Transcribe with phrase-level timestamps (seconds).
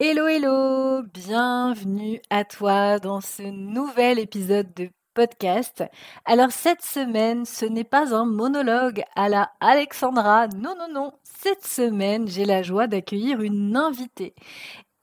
[0.00, 5.82] Hello hello, bienvenue à toi dans ce nouvel épisode de podcast.
[6.24, 11.66] Alors cette semaine, ce n'est pas un monologue à la Alexandra, non non non, cette
[11.66, 14.36] semaine j'ai la joie d'accueillir une invitée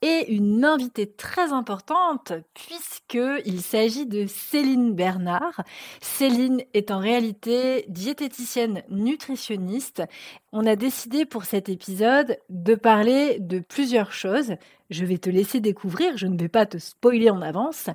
[0.01, 5.63] et une invitée très importante puisqu'il s'agit de Céline Bernard.
[5.99, 10.03] Céline est en réalité diététicienne nutritionniste.
[10.51, 14.53] On a décidé pour cet épisode de parler de plusieurs choses.
[14.89, 17.89] Je vais te laisser découvrir, je ne vais pas te spoiler en avance,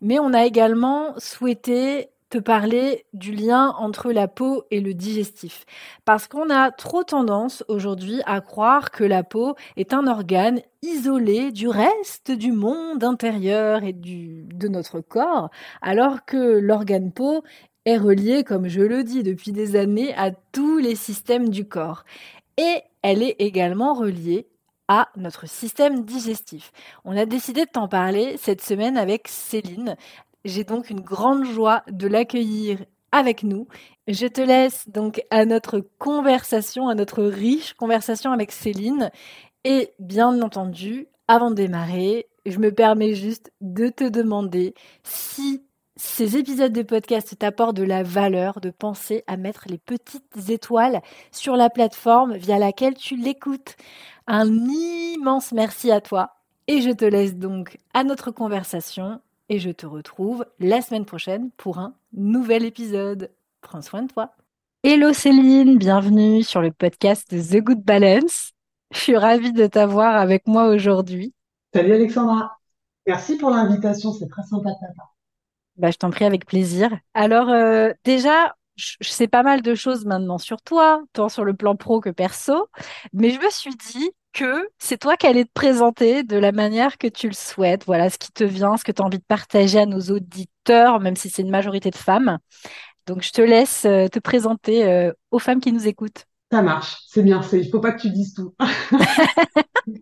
[0.00, 5.66] mais on a également souhaité te parler du lien entre la peau et le digestif.
[6.04, 11.50] Parce qu'on a trop tendance aujourd'hui à croire que la peau est un organe isolé
[11.50, 15.50] du reste du monde intérieur et du, de notre corps,
[15.82, 17.42] alors que l'organe peau
[17.84, 22.04] est relié, comme je le dis depuis des années, à tous les systèmes du corps.
[22.56, 24.46] Et elle est également reliée
[25.16, 26.72] notre système digestif.
[27.04, 29.96] On a décidé de t'en parler cette semaine avec Céline.
[30.44, 32.78] J'ai donc une grande joie de l'accueillir
[33.12, 33.66] avec nous.
[34.08, 39.10] Je te laisse donc à notre conversation, à notre riche conversation avec Céline.
[39.64, 45.62] Et bien entendu, avant de démarrer, je me permets juste de te demander si
[45.96, 51.02] ces épisodes de podcast t'apportent de la valeur, de penser à mettre les petites étoiles
[51.30, 53.76] sur la plateforme via laquelle tu l'écoutes.
[54.32, 56.36] Un immense merci à toi.
[56.68, 61.50] Et je te laisse donc à notre conversation et je te retrouve la semaine prochaine
[61.56, 63.32] pour un nouvel épisode.
[63.60, 64.30] Prends soin de toi.
[64.84, 68.52] Hello Céline, bienvenue sur le podcast The Good Balance.
[68.92, 71.34] Je suis ravie de t'avoir avec moi aujourd'hui.
[71.74, 72.56] Salut Alexandra,
[73.08, 75.16] merci pour l'invitation, c'est très sympa de ta part.
[75.74, 76.96] Bah, je t'en prie avec plaisir.
[77.14, 81.54] Alors euh, déjà, je sais pas mal de choses maintenant sur toi, tant sur le
[81.54, 82.68] plan pro que perso,
[83.12, 86.98] mais je me suis dit que c'est toi qui allais te présenter de la manière
[86.98, 87.84] que tu le souhaites.
[87.84, 91.00] Voilà ce qui te vient, ce que tu as envie de partager à nos auditeurs,
[91.00, 92.38] même si c'est une majorité de femmes.
[93.06, 96.26] Donc, je te laisse euh, te présenter euh, aux femmes qui nous écoutent.
[96.52, 97.60] Ça marche, c'est bien fait.
[97.60, 98.54] Il faut pas que tu dises tout.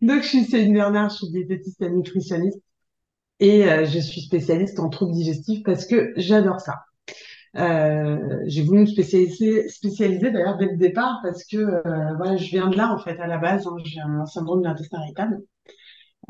[0.00, 2.60] Donc, je suis Céline Bernard, je suis diététiste et nutritionniste
[3.40, 6.84] et euh, je suis spécialiste en troubles digestifs parce que j'adore ça.
[7.56, 12.48] Euh, j'ai voulu me spécialiser, spécialiser d'ailleurs dès le départ parce que euh, voilà, je
[12.50, 13.66] viens de là en fait à la base.
[13.66, 15.40] Hein, j'ai un syndrome de l'intestin irritable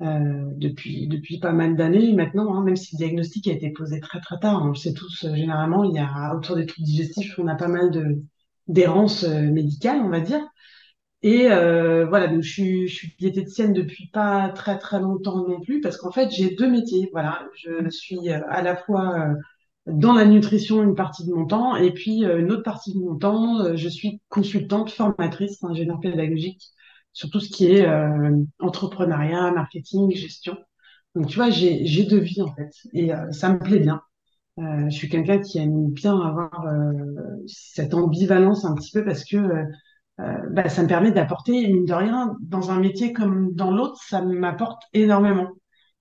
[0.02, 2.54] euh, depuis depuis pas mal d'années maintenant.
[2.54, 5.26] Hein, même si le diagnostic a été posé très très tard, on le sait tous.
[5.34, 8.22] Généralement, il y a autour des troubles digestifs, on a pas mal de
[8.68, 10.40] d'errance médicale, on va dire.
[11.22, 15.80] Et voilà, donc je suis, je suis diététicienne depuis pas très très longtemps non plus,
[15.80, 17.08] parce qu'en fait j'ai deux métiers.
[17.12, 19.34] Voilà, je suis à la fois
[19.86, 22.98] dans la nutrition une partie de mon temps et puis euh, une autre partie de
[22.98, 26.62] mon temps, euh, je suis consultante, formatrice, ingénieur pédagogique
[27.12, 30.56] sur tout ce qui est euh, entrepreneuriat, marketing, gestion.
[31.14, 34.00] Donc tu vois, j'ai j'ai deux vies en fait et ça me plaît bien.
[34.58, 36.50] je suis quelqu'un qui aime bien avoir
[37.46, 39.36] cette ambivalence un petit peu parce que
[40.18, 44.22] bah, ça me permet d'apporter, mine de rien, dans un métier comme dans l'autre, ça
[44.22, 45.50] m'apporte énormément.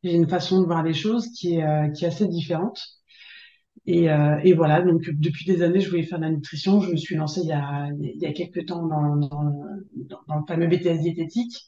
[0.04, 2.80] J'ai une façon de voir les choses qui est, qui est assez différente.
[3.86, 6.80] Et, euh, et, voilà, donc depuis des années, je voulais faire de la nutrition.
[6.80, 9.54] Je me suis lancée il y a, il y a quelques temps dans, dans,
[10.28, 11.68] dans, le fameux BTS diététique,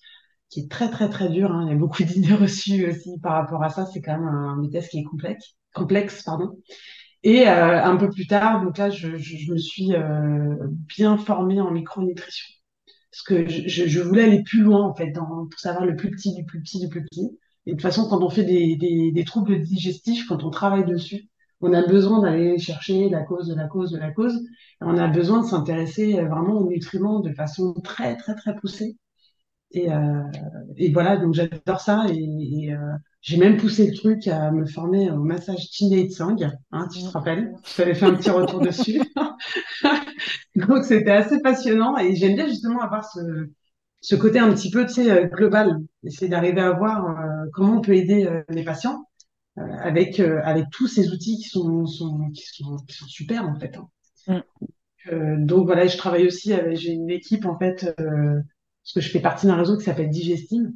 [0.50, 1.52] qui est très très très dur.
[1.52, 1.66] Hein.
[1.68, 3.86] Il y a beaucoup d'idées reçues aussi par rapport à ça.
[3.86, 6.58] C'est quand même un BTS qui est complexe, complexe pardon.
[7.24, 10.56] Et euh, un peu plus tard, donc là, je, je, je me suis euh,
[10.96, 12.46] bien formée en micronutrition.
[13.12, 16.12] Parce que je, je, voulais aller plus loin, en fait, dans, pour savoir le plus
[16.12, 17.40] petit du plus petit du plus petit.
[17.66, 20.86] Et de toute façon, quand on fait des, des, des troubles digestifs, quand on travaille
[20.86, 21.28] dessus,
[21.62, 24.40] on a besoin d'aller chercher la cause de la cause de la cause.
[24.82, 28.98] On a besoin de s'intéresser vraiment aux nutriments de façon très, très, très poussée.
[29.72, 30.24] Et, euh,
[30.78, 32.06] et voilà, donc j'adore ça.
[32.10, 32.78] Et, euh,
[33.22, 36.38] j'ai même poussé le truc à me former au massage Chin Tsang,
[36.72, 37.54] hein, tu te rappelles?
[37.66, 39.02] Je t'avais fait un petit retour dessus.
[40.56, 43.20] donc c'était assez passionnant et j'aime bien justement avoir ce,
[44.02, 45.80] ce côté un petit peu, tu sais, euh, global.
[46.04, 49.15] Essayer d'arriver à voir euh, comment on peut aider euh, les patients euh,
[49.58, 53.60] avec euh, avec tous ces outils qui sont, sont qui sont qui sont super en
[53.60, 53.78] fait.
[53.78, 54.44] Hein.
[54.62, 54.68] Mm.
[55.14, 57.86] Euh, donc voilà, je travaille aussi avec j'ai une équipe en fait
[58.86, 60.74] parce que je fais partie d'un réseau qui s'appelle Digestime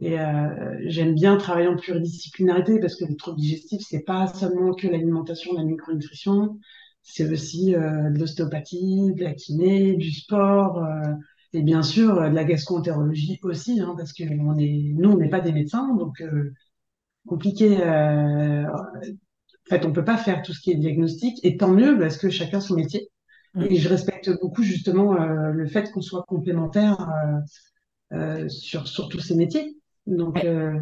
[0.00, 4.72] Et euh, j'aime bien travailler en pluridisciplinarité parce que les troubles digestifs, c'est pas seulement
[4.72, 6.58] que l'alimentation, la micronutrition,
[7.02, 11.12] c'est aussi euh, de l'ostéopathie, de la kiné, du sport, euh,
[11.52, 15.16] et bien sûr euh, de la gastroentérologie aussi, hein, parce que on est, nous, on
[15.16, 16.52] n'est pas des médecins, donc euh,
[17.26, 17.78] compliqué.
[17.82, 21.98] euh, en fait, on peut pas faire tout ce qui est diagnostic, et tant mieux
[21.98, 23.08] parce que chacun son métier.
[23.54, 23.62] Mm.
[23.62, 27.08] Et je respecte beaucoup justement euh, le fait qu'on soit complémentaires
[28.12, 29.76] euh, sur, sur tous ces métiers.
[30.06, 30.80] Donc Ouais,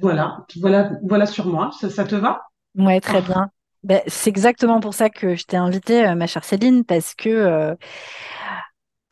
[0.00, 1.70] voilà, voilà, voilà sur moi.
[1.80, 2.42] Ça, ça te va?
[2.74, 3.50] Ouais, très bien.
[3.84, 7.76] Ben, c'est exactement pour ça que je t'ai invitée, ma chère Céline, parce que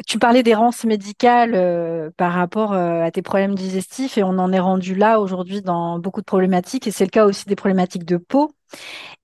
[0.06, 4.52] Tu parlais d'errance médicale euh, par rapport euh, à tes problèmes digestifs et on en
[4.52, 8.04] est rendu là aujourd'hui dans beaucoup de problématiques et c'est le cas aussi des problématiques
[8.04, 8.52] de peau.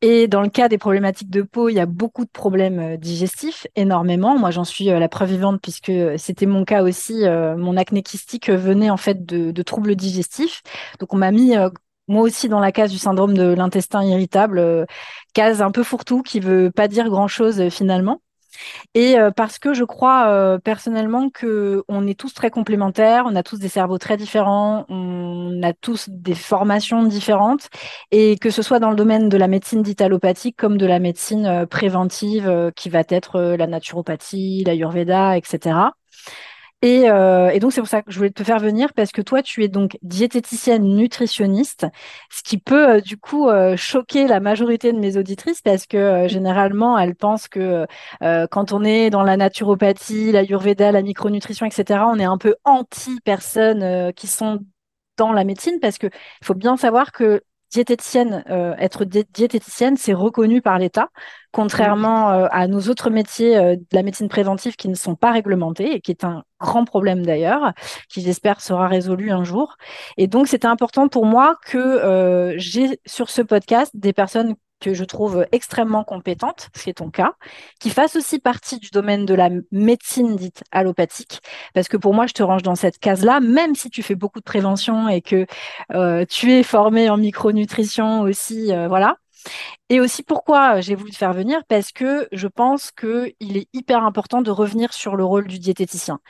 [0.00, 2.96] Et dans le cas des problématiques de peau, il y a beaucoup de problèmes euh,
[2.96, 4.38] digestifs, énormément.
[4.38, 7.24] Moi, j'en suis euh, la preuve vivante puisque c'était mon cas aussi.
[7.56, 10.62] mon acné kystique venait en fait de, de troubles digestifs.
[10.98, 11.54] Donc, on m'a mis
[12.08, 14.86] moi aussi dans la case du syndrome de l'intestin irritable,
[15.34, 18.20] case un peu fourre-tout qui veut pas dire grand-chose finalement.
[18.94, 23.36] Et euh, parce que je crois euh, personnellement que on est tous très complémentaires, on
[23.36, 27.68] a tous des cerveaux très différents, on a tous des formations différentes,
[28.10, 30.98] et que ce soit dans le domaine de la médecine dite allopathique comme de la
[30.98, 35.92] médecine euh, préventive, qui va être la naturopathie, l'ayurveda, etc.
[36.82, 39.20] Et, euh, et donc, c'est pour ça que je voulais te faire venir parce que
[39.20, 41.86] toi, tu es donc diététicienne nutritionniste,
[42.30, 46.26] ce qui peut euh, du coup euh, choquer la majorité de mes auditrices parce que
[46.28, 47.86] généralement, elles pensent que
[48.50, 53.82] quand on est dans la naturopathie, l'ayurveda, la micronutrition, etc., on est un peu anti-personnes
[53.82, 54.60] euh, qui sont
[55.16, 59.96] dans la médecine parce que il faut bien savoir que diététicienne, euh, être di- diététicienne,
[59.96, 61.08] c'est reconnu par l'État,
[61.52, 65.30] contrairement euh, à nos autres métiers euh, de la médecine préventive qui ne sont pas
[65.32, 67.72] réglementés et qui est un grand problème d'ailleurs,
[68.08, 69.76] qui j'espère sera résolu un jour.
[70.16, 74.94] Et donc, c'était important pour moi que euh, j'ai sur ce podcast des personnes que
[74.94, 77.34] je trouve extrêmement compétentes, ce qui est ton cas,
[77.78, 81.40] qui fassent aussi partie du domaine de la médecine dite allopathique,
[81.74, 84.40] parce que pour moi, je te range dans cette case-là, même si tu fais beaucoup
[84.40, 85.46] de prévention et que
[85.92, 89.16] euh, tu es formé en micronutrition aussi, euh, voilà.
[89.88, 94.04] Et aussi pourquoi j'ai voulu te faire venir, parce que je pense qu'il est hyper
[94.04, 96.20] important de revenir sur le rôle du diététicien.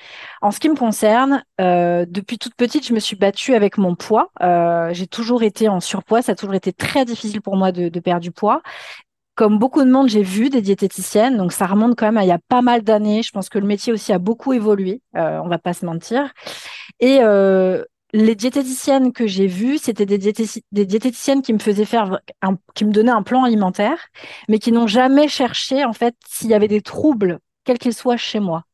[0.40, 3.94] En ce qui me concerne, euh, depuis toute petite, je me suis battue avec mon
[3.94, 4.30] poids.
[4.42, 7.88] Euh, j'ai toujours été en surpoids, ça a toujours été très difficile pour moi de,
[8.00, 8.62] perdre du poids.
[9.34, 12.28] Comme beaucoup de monde, j'ai vu des diététiciennes, donc ça remonte quand même à il
[12.28, 13.22] y a pas mal d'années.
[13.22, 16.32] Je pense que le métier aussi a beaucoup évolué, euh, on va pas se mentir.
[16.98, 21.84] Et euh, les diététiciennes que j'ai vues, c'était des, diététi- des diététiciennes qui me faisaient
[21.84, 23.98] faire, un- qui me donnaient un plan alimentaire,
[24.48, 28.16] mais qui n'ont jamais cherché en fait s'il y avait des troubles, quels qu'ils soient
[28.16, 28.64] chez moi.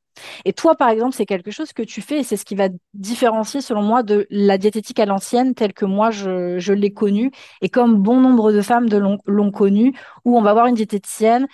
[0.45, 2.69] Et toi, par exemple, c'est quelque chose que tu fais et c'est ce qui va
[2.95, 7.31] différencier, selon moi, de la diététique à l'ancienne, telle que moi, je, l'ai connue,
[7.61, 8.89] et comme bon nombre de femmes
[9.27, 9.95] l'ont connue,
[10.25, 11.47] où on va voir une diététicienne,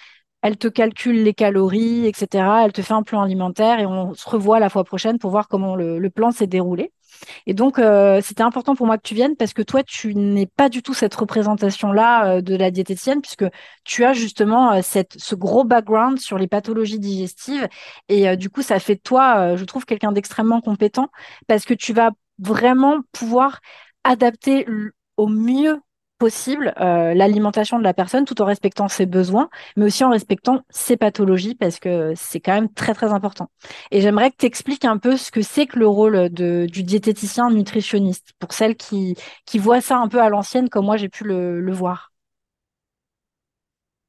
[0.43, 4.29] elle te calcule les calories, etc., elle te fait un plan alimentaire et on se
[4.29, 6.93] revoit la fois prochaine pour voir comment le, plan s'est déroulé.
[7.47, 10.47] Et donc, euh, c'était important pour moi que tu viennes parce que toi, tu n'es
[10.47, 13.44] pas du tout cette représentation-là euh, de la diététicienne, puisque
[13.85, 17.69] tu as justement euh, cette, ce gros background sur les pathologies digestives.
[18.09, 21.09] Et euh, du coup, ça fait de toi, je trouve, quelqu'un d'extrêmement compétent
[21.47, 23.61] parce que tu vas vraiment pouvoir
[24.05, 24.66] adapter
[25.16, 25.81] au mieux
[26.23, 30.61] possible euh, l'alimentation de la personne tout en respectant ses besoins, mais aussi en respectant
[30.71, 33.50] ses pathologies parce que c'est quand même très, très important.
[33.91, 37.50] Et j'aimerais que tu expliques un peu ce que c'est que le rôle du diététicien
[37.50, 41.25] nutritionniste, pour celles qui, qui voient ça un peu à l'ancienne, comme moi j'ai pu
[41.25, 42.12] le, voir.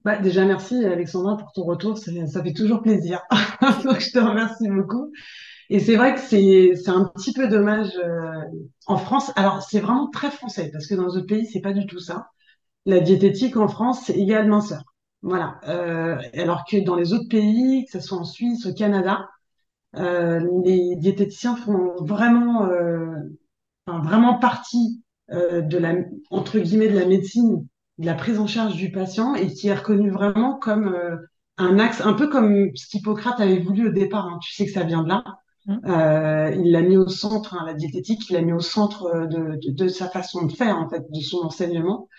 [0.05, 3.23] Bah, déjà, merci Alexandra pour ton retour, ça, fait toujours plaisir.
[3.61, 5.11] Je te remercie beaucoup.
[5.69, 8.41] Et c'est vrai que c'est c'est un petit peu dommage euh,
[8.87, 9.31] en France.
[9.35, 11.99] Alors, c'est vraiment très français parce que dans les autres pays, c'est pas du tout
[11.99, 12.27] ça.
[12.85, 14.83] La diététique en France, c'est égal minceur.
[15.23, 15.59] Voilà.
[15.67, 19.29] Euh, alors que dans les autres pays, que ce soit en Suisse, au Canada,
[19.97, 23.15] euh, les diététiciens font vraiment, euh,
[23.87, 25.95] enfin, vraiment partie euh, de la,
[26.31, 27.67] entre guillemets, de la médecine,
[27.99, 31.17] de la prise en charge du patient et qui est reconnu vraiment comme euh,
[31.57, 34.25] un axe, un peu comme ce qu'Hippocrate avait voulu au départ.
[34.27, 34.39] hein.
[34.43, 35.23] Tu sais que ça vient de là.
[35.65, 35.77] Mm.
[35.85, 39.25] Euh, il l'a mis au centre, hein, la diététique, il l'a mis au centre euh,
[39.27, 42.09] de, de, de sa façon de faire, en fait, de son enseignement.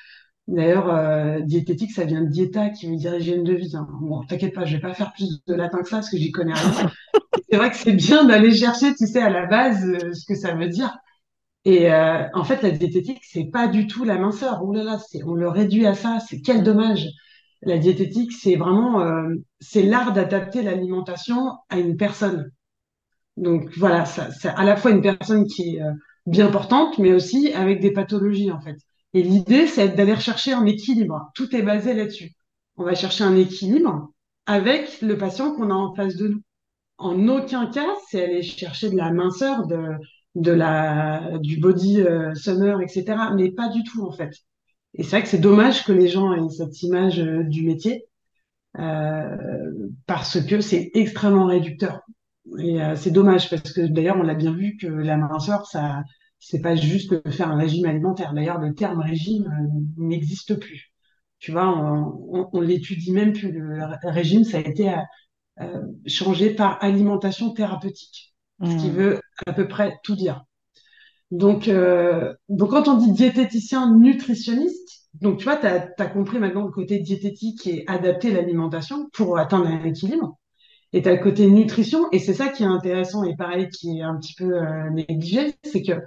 [0.49, 3.77] D'ailleurs, euh, diététique, ça vient de dieta, qui veut dire hygiène de vie.
[3.77, 3.89] hein.
[4.03, 6.33] Bon, t'inquiète pas, je vais pas faire plus de latin que ça, parce que j'y
[6.33, 6.91] connais rien.
[7.51, 10.35] C'est vrai que c'est bien d'aller chercher, tu sais, à la base, euh, ce que
[10.37, 10.97] ça veut dire.
[11.67, 14.65] Et en fait, la diététique, c'est pas du tout la minceur.
[14.65, 16.19] Ouh là là, on le réduit à ça.
[16.21, 17.09] C'est quel dommage.
[17.63, 19.05] La diététique, c'est vraiment,
[19.61, 22.51] c'est l'art d'adapter l'alimentation à une personne.
[23.37, 25.93] Donc voilà, c'est à la fois une personne qui est euh,
[26.27, 28.77] bien portantes, mais aussi avec des pathologies, en fait.
[29.13, 31.31] Et l'idée, c'est d'aller chercher un équilibre.
[31.35, 32.33] Tout est basé là-dessus.
[32.77, 34.11] On va chercher un équilibre
[34.47, 36.43] avec le patient qu'on a en face de nous.
[36.99, 39.91] En aucun cas, c'est aller chercher de la minceur, de,
[40.35, 43.05] de la, du body euh, summer, etc.
[43.37, 44.33] Mais pas du tout, en fait.
[44.95, 48.07] Et c'est vrai que c'est dommage que les gens aient cette image euh, du métier,
[48.79, 49.37] euh,
[50.07, 52.01] parce que c'est extrêmement réducteur.
[52.59, 56.03] Et euh, c'est dommage, parce que d'ailleurs, on l'a bien vu que la minceur, ça,
[56.39, 58.35] c'est pas juste faire un régime alimentaire.
[58.35, 60.93] D'ailleurs, le terme régime euh, n'existe plus.
[61.39, 63.51] Tu vois, on, on, on l'étudie même plus.
[63.53, 64.93] Le régime, ça a été
[65.61, 68.35] euh, changé par alimentation thérapeutique,
[68.65, 68.91] ce qui Hmm.
[68.91, 70.45] veut à peu près tout dire.
[71.31, 71.69] Donc,
[72.49, 76.99] donc quand on dit diététicien nutritionniste, donc tu vois, tu as, compris maintenant le côté
[77.01, 80.39] diététique et adapter l'alimentation pour atteindre un équilibre.
[80.95, 83.99] Et tu as le côté nutrition, et c'est ça qui est intéressant et pareil qui
[83.99, 86.01] est un petit peu euh, négligé, c'est que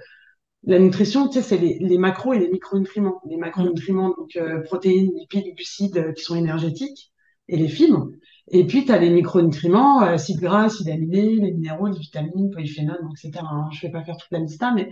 [0.64, 3.20] la nutrition, tu sais, c'est les, macros et les micronutriments.
[3.28, 7.12] Les macronutriments, donc euh, protéines, lipides, glucides euh, qui sont énergétiques,
[7.48, 8.08] et les fibres.
[8.50, 12.50] Et puis, tu as les micronutriments, euh, acides gras, acides aminés, les minéraux, les vitamines,
[12.50, 13.44] polyphénols, etc.
[13.50, 13.68] hein.
[13.72, 14.90] Je vais pas faire toute la liste, hein, mais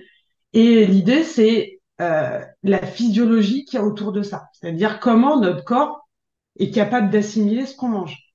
[0.52, 4.48] et l'idée, c'est la physiologie qu'il y a autour de ça.
[4.52, 6.08] C'est-à-dire comment notre corps
[6.58, 8.25] est capable d'assimiler ce qu'on mange.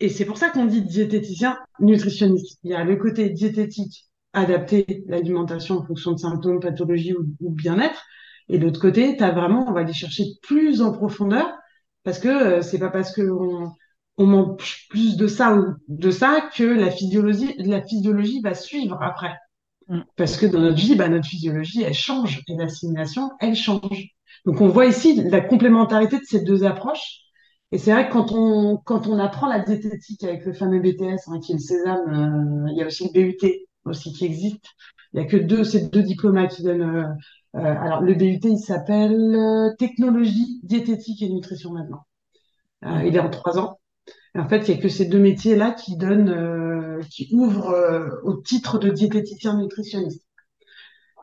[0.00, 2.58] Et c'est pour ça qu'on dit diététicien nutritionniste.
[2.64, 7.50] Il y a le côté diététique, adapter l'alimentation en fonction de symptômes, pathologies ou, ou
[7.50, 8.02] bien-être.
[8.48, 11.46] Et de l'autre côté, tu as vraiment, on va aller chercher plus en profondeur
[12.02, 13.72] parce que euh, c'est pas parce qu'on
[14.16, 18.98] on mange plus de ça ou de ça que la physiologie, la physiologie va suivre
[19.02, 19.34] après.
[19.88, 20.00] Hmm.
[20.16, 24.08] Parce que dans notre vie, bah, notre physiologie, elle change et l'assimilation, elle change.
[24.44, 27.20] Donc on voit ici la complémentarité de ces deux approches.
[27.72, 31.28] Et c'est vrai que quand on, quand on apprend la diététique avec le fameux BTS,
[31.28, 33.36] hein, qui est le Sésame, euh, il y a aussi le BUT
[33.84, 34.64] aussi qui existe.
[35.12, 36.82] Il y a que deux, ces deux diplômes qui donnent.
[36.82, 37.04] Euh,
[37.56, 42.06] euh, alors le BUT, il s'appelle euh, Technologie, Diététique et Nutrition maintenant.
[42.84, 43.80] Euh, il est en trois ans.
[44.36, 47.70] Et en fait, il y a que ces deux métiers-là qui donnent, euh, qui ouvrent
[47.70, 50.24] euh, au titre de diététicien nutritionniste.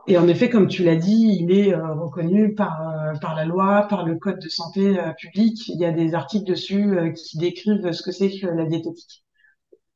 [0.10, 3.44] Et en effet, comme tu l'as dit, il est euh, reconnu par, euh, par la
[3.44, 5.68] loi, par le Code de santé euh, publique.
[5.68, 9.26] Il y a des articles dessus euh, qui décrivent ce que c'est que la diététique.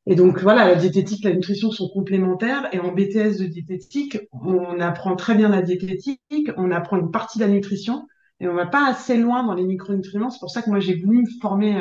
[0.04, 2.68] Et donc voilà, la diététique, la nutrition sont complémentaires.
[2.72, 6.20] Et en BTS de diététique, on apprend très bien la diététique,
[6.58, 8.06] on apprend une partie de la nutrition,
[8.40, 10.28] et on va pas assez loin dans les micronutriments.
[10.28, 11.80] C'est pour ça que moi j'ai voulu me former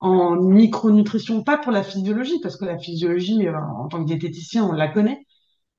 [0.00, 4.72] en micronutrition, pas pour la physiologie, parce que la physiologie, en tant que diététicien, on
[4.72, 5.24] la connaît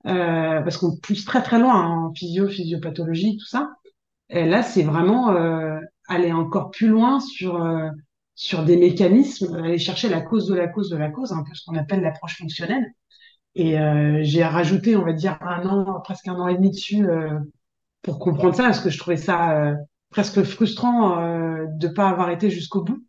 [0.07, 3.72] euh, parce qu'on pousse très très loin hein, en physio, physiopathologie, tout ça.
[4.29, 7.89] Et là, c'est vraiment euh, aller encore plus loin sur euh,
[8.36, 11.53] sur des mécanismes, aller chercher la cause de la cause de la cause, un peu
[11.53, 12.86] ce qu'on appelle l'approche fonctionnelle.
[13.55, 17.07] Et euh, j'ai rajouté, on va dire, un an, presque un an et demi dessus
[17.07, 17.39] euh,
[18.01, 19.75] pour comprendre ça, parce que je trouvais ça euh,
[20.10, 23.03] presque frustrant de pas avoir été jusqu'au bout.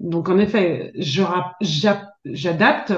[0.00, 2.92] Donc, en effet, j'adapte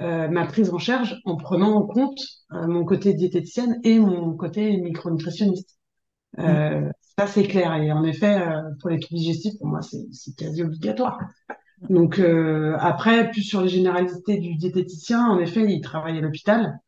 [0.00, 2.20] euh, ma prise en charge en prenant en compte
[2.52, 5.78] euh, mon côté diététicienne et mon côté micronutritionniste.
[6.38, 7.74] Euh, ça, c'est clair.
[7.76, 11.18] Et en effet, euh, pour les troubles digestifs, pour moi, c'est quasi obligatoire.
[11.90, 16.78] Donc euh, après, plus sur les généralités du diététicien, en effet, il travaille à l'hôpital.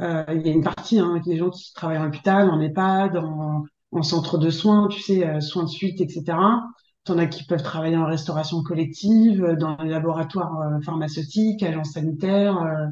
[0.00, 2.60] Euh, il y a une partie, hein, avec les gens qui travaillent en hôpital, en
[2.60, 6.38] EHPAD, en, en centre de soins, tu sais, soins de suite, etc.
[7.04, 11.92] T'en as qui peuvent travailler en restauration collective, euh, dans les laboratoires euh, pharmaceutiques, agences
[11.92, 12.90] sanitaires,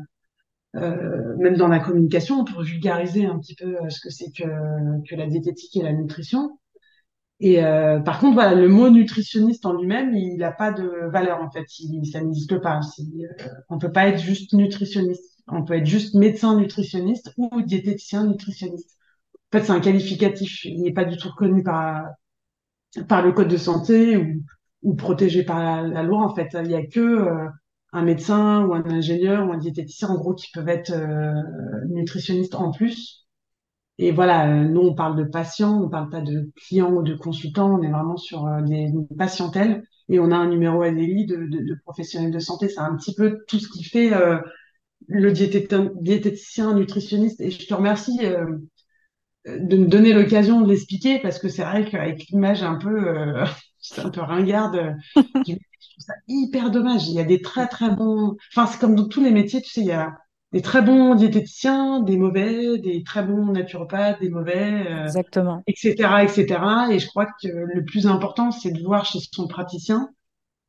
[0.76, 5.26] euh, même dans la communication, pour vulgariser un petit peu ce que c'est que, la
[5.26, 6.58] diététique et la nutrition.
[7.40, 7.62] Et
[8.04, 11.64] par contre, voilà, le mot nutritionniste en lui-même, il n'a pas de valeur en fait.
[12.04, 12.82] Ça n'existe pas.
[12.82, 15.42] Si, euh, on peut pas être juste nutritionniste.
[15.48, 18.96] On peut être juste médecin nutritionniste ou diététicien nutritionniste.
[19.52, 20.64] En fait, c'est un qualificatif.
[20.66, 22.04] Il n'est pas du tout reconnu par
[23.08, 24.16] par le code de santé
[24.82, 26.24] ou, protégé par la, loi.
[26.24, 27.48] En fait, il n'y a que euh,
[27.92, 31.32] un médecin ou un ingénieur ou un diététicien en gros qui peuvent être euh,
[31.88, 33.26] nutritionnistes en plus.
[33.98, 37.78] Et voilà, nous, on parle de patients, on parle pas de clients ou de consultants,
[37.78, 41.36] on est vraiment sur euh, des, une patientèle et on a un numéro ADI de,
[41.36, 42.68] de, professionnels de santé.
[42.68, 44.10] C'est un petit peu tout ce qui fait
[45.06, 47.40] le diététicien, nutritionniste.
[47.40, 48.18] Et je te remercie
[49.46, 53.44] de me donner l'occasion de l'expliquer parce que c'est vrai qu'avec l'image un peu, euh,
[53.98, 55.58] un peu ringarde, euh, je trouve
[55.98, 57.08] ça hyper dommage.
[57.08, 59.70] Il y a des très très bons, enfin c'est comme dans tous les métiers, tu
[59.70, 60.14] sais, il y a
[60.52, 65.62] des très bons diététiciens, des mauvais, des très bons naturopathes, des mauvais, euh, Exactement.
[65.66, 65.92] etc.,
[66.22, 66.60] etc.
[66.90, 70.08] Et je crois que le plus important, c'est de voir chez son praticien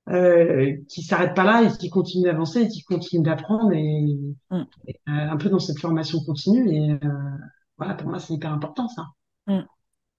[0.09, 4.17] euh, qui s'arrête pas là et qui continue d'avancer et qui continue d'apprendre et,
[4.49, 4.63] Mm.
[4.87, 6.69] et, euh, un peu dans cette formation continue.
[6.69, 7.09] Et euh,
[7.81, 9.07] voilà, pour moi, c'est hyper important ça.
[9.47, 9.61] Mm.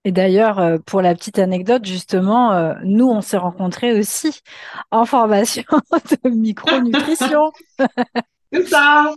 [0.04, 4.40] Et d'ailleurs, euh, pour la petite anecdote, justement, euh, nous, on s'est rencontrés aussi
[4.90, 5.62] en formation
[6.24, 7.52] de micronutrition.
[8.52, 9.14] C'est ça,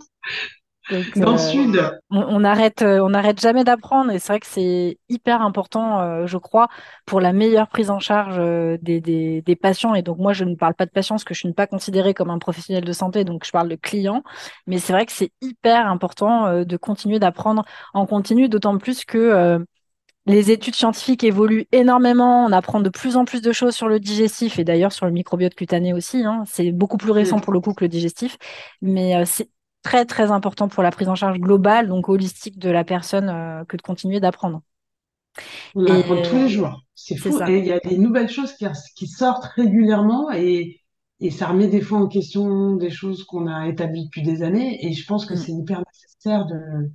[0.90, 1.90] Donc, dans le euh, sud.
[2.10, 6.00] on, on arrête, euh, on n'arrête jamais d'apprendre et c'est vrai que c'est hyper important,
[6.00, 6.68] euh, je crois,
[7.06, 8.38] pour la meilleure prise en charge
[8.80, 9.94] des, des, des patients.
[9.94, 11.66] Et donc moi, je ne parle pas de patients parce que je ne suis pas
[11.66, 14.22] considérée comme un professionnel de santé, donc je parle de clients.
[14.66, 19.64] Mais c'est vrai que c'est hyper important de continuer d'apprendre en continu, d'autant plus que
[20.26, 22.44] les études scientifiques évoluent énormément.
[22.44, 25.12] On apprend de plus en plus de choses sur le digestif et d'ailleurs sur le
[25.12, 26.24] microbiote cutané aussi.
[26.24, 26.42] hein.
[26.46, 28.36] C'est beaucoup plus récent pour le coup que le digestif,
[28.82, 29.48] mais c'est
[29.86, 33.64] très très important pour la prise en charge globale, donc holistique de la personne, euh,
[33.66, 34.62] que de continuer d'apprendre.
[35.74, 36.82] On apprend tous les jours.
[36.94, 37.40] C'est fou.
[37.46, 38.66] Et il y a des nouvelles choses qui,
[38.96, 40.80] qui sortent régulièrement et,
[41.20, 44.84] et ça remet des fois en question des choses qu'on a établies depuis des années.
[44.86, 45.36] Et je pense que Mm.
[45.36, 46.90] c'est hyper nécessaire de,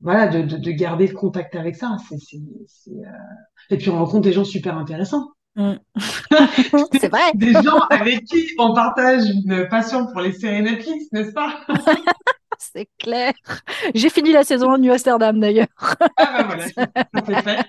[0.00, 1.96] voilà, de, de, de garder le contact avec ça.
[2.12, 3.00] Euh,
[3.70, 5.33] Et puis on rencontre des gens super intéressants.
[5.56, 5.74] Mm.
[7.00, 7.30] C'est vrai.
[7.34, 11.60] Des gens avec qui on partage une passion pour les séries Netflix, n'est-ce pas?
[12.58, 13.32] C'est clair.
[13.94, 15.66] J'ai fini la saison en New Amsterdam d'ailleurs.
[16.16, 16.86] Ah bah voilà, ça
[17.26, 17.66] c'est fait.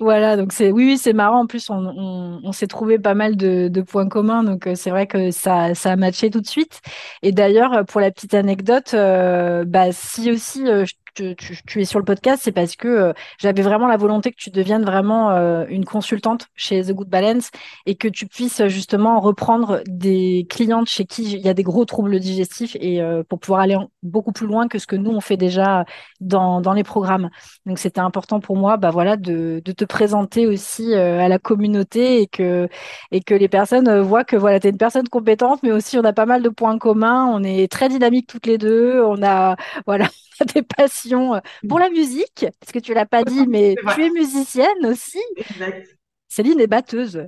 [0.00, 1.40] Voilà, donc c'est oui, oui, c'est marrant.
[1.42, 4.74] En plus, on, on, on s'est trouvé pas mal de, de points communs, donc euh,
[4.74, 6.80] c'est vrai que ça, ça a matché tout de suite.
[7.22, 11.98] Et d'ailleurs, pour la petite anecdote, euh, bah si aussi euh, je- tu, es sur
[11.98, 15.64] le podcast, c'est parce que euh, j'avais vraiment la volonté que tu deviennes vraiment euh,
[15.68, 17.50] une consultante chez The Good Balance
[17.86, 21.84] et que tu puisses justement reprendre des clientes chez qui il y a des gros
[21.84, 25.20] troubles digestifs et euh, pour pouvoir aller beaucoup plus loin que ce que nous on
[25.20, 25.84] fait déjà
[26.20, 27.30] dans, les programmes.
[27.66, 32.26] Donc c'était important pour moi, bah voilà, de, te présenter aussi à la communauté et
[32.26, 32.68] que
[33.10, 36.26] les personnes voient que voilà, tu es une personne compétente, mais aussi on a pas
[36.26, 37.26] mal de points communs.
[37.26, 39.02] On est très dynamiques toutes les deux.
[39.04, 40.06] On a voilà
[40.54, 44.10] des passions euh, pour la musique, parce que tu l'as pas dit, mais tu es
[44.10, 45.22] musicienne aussi.
[45.36, 45.86] Exact.
[46.28, 47.26] Céline est batteuse.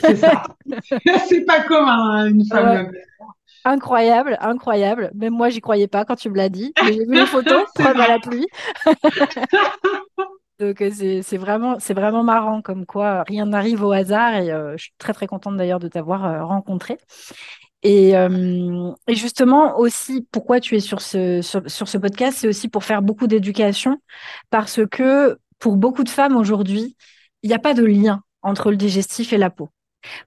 [0.00, 0.44] C'est ça.
[1.28, 2.86] C'est pas commun, hein, une femme.
[2.86, 3.00] Ouais.
[3.64, 5.10] Incroyable, incroyable.
[5.14, 6.72] Même moi, j'y croyais pas quand tu me l'as dit.
[6.84, 8.46] J'ai vu les photos, preuve à la pluie.
[10.62, 14.52] Donc euh, c'est c'est vraiment c'est vraiment marrant comme quoi rien n'arrive au hasard et
[14.52, 16.98] euh, je suis très très contente d'ailleurs de t'avoir euh, rencontré.
[17.82, 22.68] Et, euh, et justement aussi pourquoi tu es sur ce sur, ce podcast, c'est aussi
[22.68, 24.00] pour faire beaucoup d'éducation
[24.50, 26.96] parce que pour beaucoup de femmes aujourd'hui,
[27.42, 29.70] il n'y a pas de lien entre le digestif et la peau.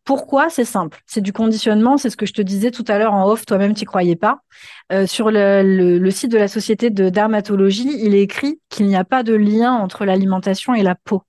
[0.05, 0.49] Pourquoi?
[0.49, 1.01] C'est simple.
[1.05, 1.97] C'est du conditionnement.
[1.97, 3.45] C'est ce que je te disais tout à l'heure en off.
[3.45, 4.39] Toi-même, tu croyais pas.
[4.93, 8.87] Euh, sur le, le- le site de la Société de dermatologie, il est écrit qu'il
[8.87, 11.23] n'y a pas de lien entre l'alimentation et la peau.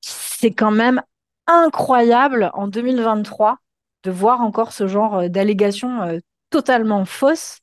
[0.00, 1.02] C'est quand même
[1.46, 3.58] incroyable en 2023
[4.04, 6.18] de voir encore ce genre euh, d'allégations euh,
[6.50, 7.58] totalement fausses.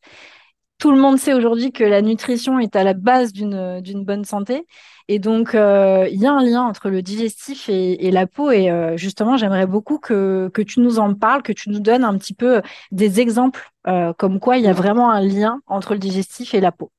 [0.78, 4.26] Tout le monde sait aujourd'hui que la nutrition est à la base d'une d'une bonne
[4.26, 4.66] santé.
[5.08, 8.50] Et donc, euh, il y a un lien entre le digestif et, la peau.
[8.52, 12.04] Et euh, justement, j'aimerais beaucoup que, que tu nous en parles, que tu nous donnes
[12.04, 15.94] un petit peu des exemples euh, comme quoi il y a vraiment un lien entre
[15.94, 16.92] le digestif et la peau.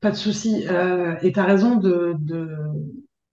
[0.00, 0.64] Pas de souci.
[0.68, 2.56] Euh, et tu as raison de, de,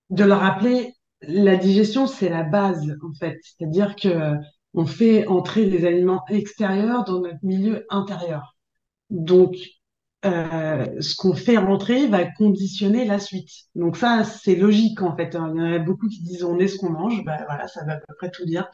[0.09, 0.93] de le rappeler.
[1.21, 3.39] La digestion, c'est la base, en fait.
[3.43, 4.35] C'est-à-dire que euh,
[4.77, 8.55] on fait entrer des aliments extérieurs dans notre milieu intérieur.
[9.11, 9.55] Donc,
[10.25, 13.49] euh, ce qu'on fait rentrer va conditionner la suite.
[13.75, 15.35] Donc ça, c'est logique, en fait.
[15.35, 15.51] hein.
[15.55, 17.23] Il y en a beaucoup qui disent on est ce qu'on mange.
[17.25, 18.69] Bah, voilà, ça va à peu près tout dire.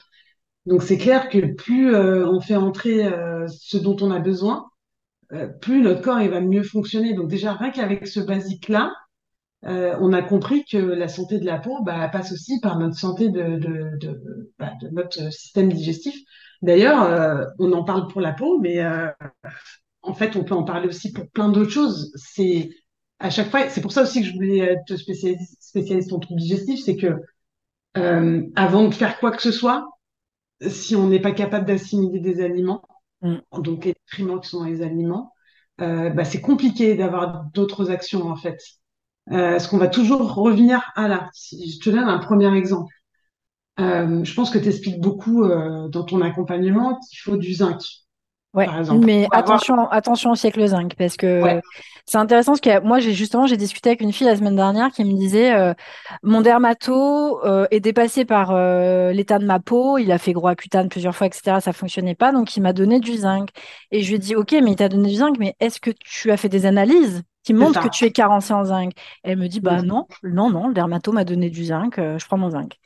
[0.65, 4.69] Donc c'est clair que plus euh, on fait entrer euh, ce dont on a besoin,
[5.33, 7.13] euh, plus notre corps il va mieux fonctionner.
[7.15, 8.93] Donc déjà, rien qu'avec ce basique-là,
[9.65, 12.97] euh, on a compris que la santé de la peau bah, passe aussi par notre
[12.97, 16.15] santé de, de, de, bah, de notre système digestif.
[16.61, 19.07] D'ailleurs, euh, on en parle pour la peau, mais euh,
[20.01, 22.11] en fait, on peut en parler aussi pour plein d'autres choses.
[22.15, 22.69] C'est
[23.19, 26.41] à chaque fois, c'est pour ça aussi que je voulais être spécialiste, spécialiste en troubles
[26.41, 27.15] digestifs, c'est que
[27.97, 29.87] euh, avant de faire quoi que ce soit,
[30.67, 32.81] si on n'est pas capable d'assimiler des aliments,
[33.23, 33.37] Mm.
[33.61, 35.33] donc les nutriments qui sont dans les aliments,
[35.81, 38.59] euh, bah, c'est compliqué d'avoir d'autres actions en fait.
[39.31, 41.29] Euh, parce qu'on va toujours revenir à là?
[41.33, 42.93] Si je te donne un premier exemple.
[43.79, 47.81] Euh, je pense que tu expliques beaucoup euh, dans ton accompagnement qu'il faut du zinc,
[48.53, 49.05] Ouais, par exemple.
[49.05, 51.61] mais avoir- attention, attention au siècle zinc, parce que Ouais.
[52.05, 54.91] c'est intéressant parce que moi, j'ai justement, j'ai discuté avec une fille la semaine dernière
[54.91, 55.73] qui me disait, euh,
[56.21, 60.53] mon dermato euh, est dépassé par euh, l'état de ma peau, il a fait gros
[60.55, 61.61] cutane plusieurs fois, etc.
[61.61, 63.49] Ça fonctionnait pas, donc il m'a donné du zinc.
[63.91, 65.91] Et je lui ai dit, ok, mais il t'a donné du zinc, mais est-ce que
[65.91, 68.91] tu as fait des analyses qui montrent que tu es carencé en zinc?
[69.23, 72.37] Elle me dit, bah non, non, non, le dermato m'a donné du zinc, je prends
[72.37, 72.77] mon zinc.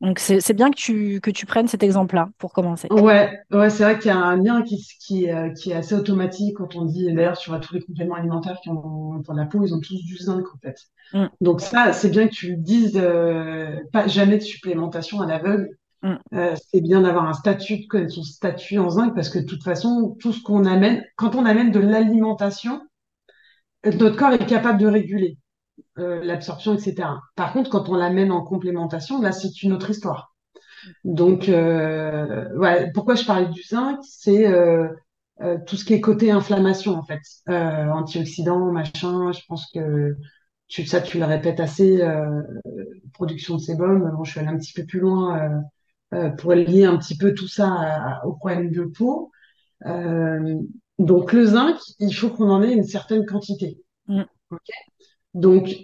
[0.00, 2.88] Donc c'est bien que tu, que tu prennes cet exemple-là pour commencer.
[2.90, 5.94] Ouais, ouais, c'est vrai qu'il y a un lien qui, qui, euh, qui est assez
[5.94, 9.44] automatique quand on dit, d'ailleurs, tu vois, tous les compléments alimentaires qui ont pour la
[9.44, 10.76] peau, ils ont tous du zinc, en fait.
[11.12, 11.26] Mm.
[11.42, 15.68] Donc ça, c'est bien que tu le dises, euh, pas jamais de supplémentation à l'aveugle.
[16.02, 16.14] Mm.
[16.32, 19.44] Euh, c'est bien d'avoir un statut, de connaître son statut en zinc, parce que de
[19.44, 22.80] toute façon, tout ce qu'on amène, quand on amène de l'alimentation,
[23.84, 25.36] notre corps est capable de réguler
[25.98, 27.20] euh, l'absorption, etc.
[27.36, 30.34] Par contre, quand on l'amène en complémentation, là, c'est une autre histoire.
[31.04, 34.88] Donc, euh, ouais, pourquoi je parlais du zinc, c'est euh,
[35.42, 37.20] euh, tout ce qui est côté inflammation, en fait.
[37.48, 40.16] Euh, antioxydants, machin, je pense que
[40.68, 42.42] tu, ça, tu le répètes assez, euh,
[43.14, 44.10] production de sébum.
[44.16, 45.38] Bon, je suis allée un petit peu plus loin
[46.12, 49.30] euh, euh, pour lier un petit peu tout ça à- au problème de peau.
[49.86, 50.56] Euh,
[50.98, 53.78] donc, le zinc, il faut qu'on en ait une certaine quantité.
[54.08, 54.22] Mm.
[55.34, 55.74] Donc,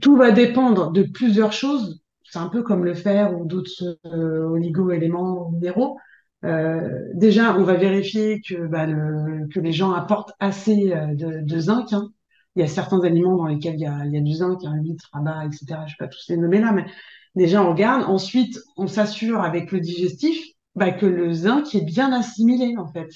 [0.00, 2.00] tout va dépendre de plusieurs choses.
[2.24, 5.98] C'est un peu comme le fer ou d'autres euh, oligo-éléments minéraux.
[6.44, 11.92] Euh, déjà, on va vérifier que, bah, les gens apportent assez euh, de, zinc.
[11.92, 12.10] hein.
[12.56, 14.64] Il y a certains aliments dans lesquels il y a, il y a du zinc,
[14.64, 15.66] un huître, rabat, etc.
[15.70, 16.86] Je ne vais pas tous les nommer là, mais
[17.34, 18.04] déjà, on regarde.
[18.08, 20.42] Ensuite, on s'assure avec le digestif
[20.74, 23.08] bah, que le zinc est bien assimilé, en fait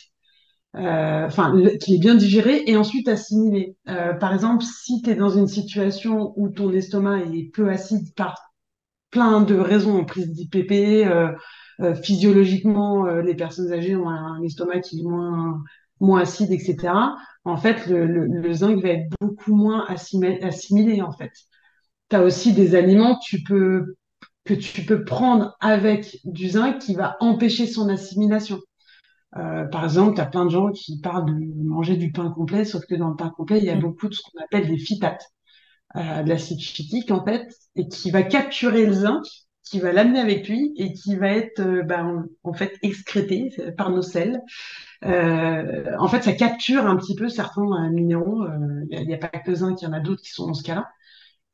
[0.75, 3.77] enfin, le- qu'il est bien digéré et ensuite assimilé.
[3.89, 8.15] Euh, par exemple, si tu es dans une situation où ton estomac est peu acide
[8.15, 8.37] par
[9.11, 11.33] plein de raisons, prise d'IPP, euh,
[11.81, 15.63] euh, physiologiquement, euh, les personnes âgées ont un, estomac qui est moins,
[16.01, 17.17] moins acide, etc.
[17.45, 21.33] En fait, le, le, le zinc va être beaucoup moins assimilé, assimilé en fait.
[22.11, 23.97] Tu as aussi des aliments tu peux,
[24.45, 28.61] que tu peux prendre avec du zinc qui va empêcher son assimilation.
[29.37, 32.65] Euh, par exemple, tu as plein de gens qui parlent de manger du pain complet,
[32.65, 33.81] sauf que dans le pain complet, il y a Mm.
[33.81, 35.25] beaucoup de ce qu'on appelle des phytates,
[35.97, 39.25] euh, de l'acide phytique en fait, et qui va capturer le zinc,
[39.65, 43.73] qui va l'amener avec lui et qui va être euh, ben, en fait excrété euh,
[43.73, 44.41] par nos selles.
[45.05, 48.43] Euh, en fait, ça capture un petit peu certains minéraux.
[48.45, 50.31] euh, Il n'y a, a pas que le zinc, il y en a d'autres qui
[50.33, 50.89] sont dans ce cas-là.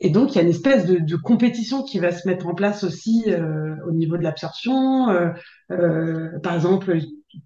[0.00, 2.54] Et donc, il y a une espèce de, de compétition qui va se mettre en
[2.54, 5.08] place aussi euh, au niveau de l'absorption.
[5.10, 5.30] Euh,
[5.70, 6.98] euh, par exemple,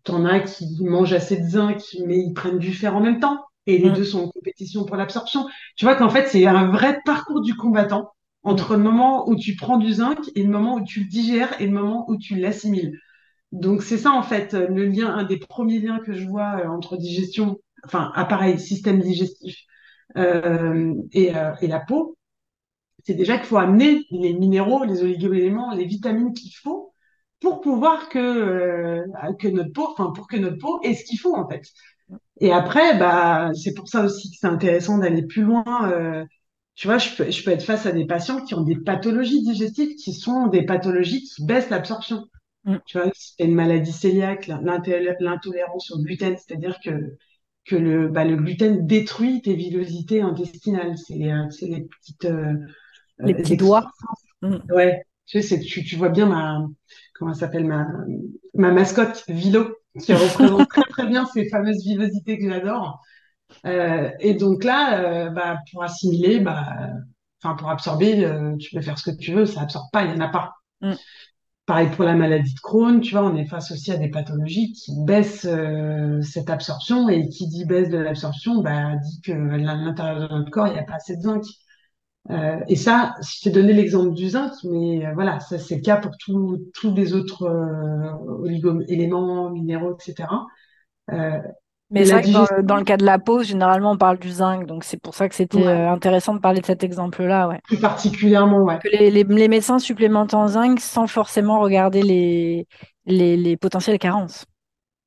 [0.05, 3.45] t'en as qui mangent assez de zinc, mais ils prennent du fer en même temps.
[3.67, 3.95] Et les Mm.
[3.95, 5.47] deux sont en compétition pour l'absorption.
[5.77, 8.11] Tu vois qu'en fait, c'est un vrai parcours du combattant
[8.43, 11.61] entre le moment où tu prends du zinc et le moment où tu le digères
[11.61, 12.99] et le moment où tu l'assimiles.
[13.53, 16.69] Donc, c'est ça, en fait, le lien, un des premiers liens que je vois euh,
[16.69, 19.57] entre digestion, enfin, appareil, système digestif
[20.17, 22.17] euh, et, euh, et la peau
[23.05, 26.93] c'est déjà qu'il faut amener les minéraux, les oligo-éléments, les vitamines qu'il faut
[27.41, 29.05] pour pouvoir que, euh,
[29.39, 31.63] que notre peau, enfin, pour que notre peau ait ce qu'il faut, en fait.
[32.41, 35.65] Et après, bah, c'est pour ça aussi que c'est intéressant d'aller plus loin.
[35.93, 36.25] euh,
[36.75, 39.43] tu vois, je peux, je peux être face à des patients qui ont des pathologies
[39.43, 42.25] digestives qui sont des pathologies qui baissent l'absorption.
[42.65, 42.77] Mm.
[42.87, 47.17] Tu vois, t'as une maladie cœliaque, l'intolérance au gluten, c'est-à-dire que,
[47.67, 50.97] que le, bah, le gluten détruit tes villosités intestinales.
[50.97, 52.55] C'est, euh, c'est les petites, euh,
[53.23, 53.91] Les euh, petits doigts.
[54.43, 54.57] Mm.
[54.71, 56.67] Ouais, tu sais, tu, tu vois bien ma,
[57.15, 57.87] comment elle s'appelle, ma,
[58.55, 63.01] ma mascotte, Vilo, qui représente très très bien ces fameuses villosités que j'adore.
[63.67, 66.91] Euh, et donc là, euh, bah, pour assimiler, bah,
[67.43, 70.11] enfin pour absorber, euh, tu peux faire ce que tu veux, ça absorbe pas, il
[70.11, 70.53] y en a pas.
[70.81, 70.95] Mm.
[71.67, 74.73] Pareil pour la maladie de Crohn, tu vois, on est face aussi à des pathologies
[74.73, 75.47] qui baissent
[76.23, 80.51] cette absorption et qui dit baisse de l'absorption, bah, dit que à l'intérieur de notre
[80.51, 81.45] corps, il n'y a pas assez de zinc.
[82.31, 85.83] Euh, et ça, je t'ai donné l'exemple du zinc, mais euh, voilà, ça c'est le
[85.83, 90.49] cas pour tous les autres euh, oligo-éléments, minéraux, etc.
[91.13, 91.39] Euh,
[91.91, 93.93] Mais et c'est vrai que dans, digestion, le- dans le cas de la peau, généralement,
[93.93, 94.67] on parle du zinc.
[94.67, 97.49] Donc, c'est pour ça que c'était ouais, intéressant de parler de cet exemple-là.
[97.49, 97.61] Ouais.
[97.63, 98.79] plus particulièrement, ouais.
[98.79, 102.67] Que les, les, les médecins supplémentent en zinc sans forcément regarder les,
[103.07, 104.47] les, les potentielles carences.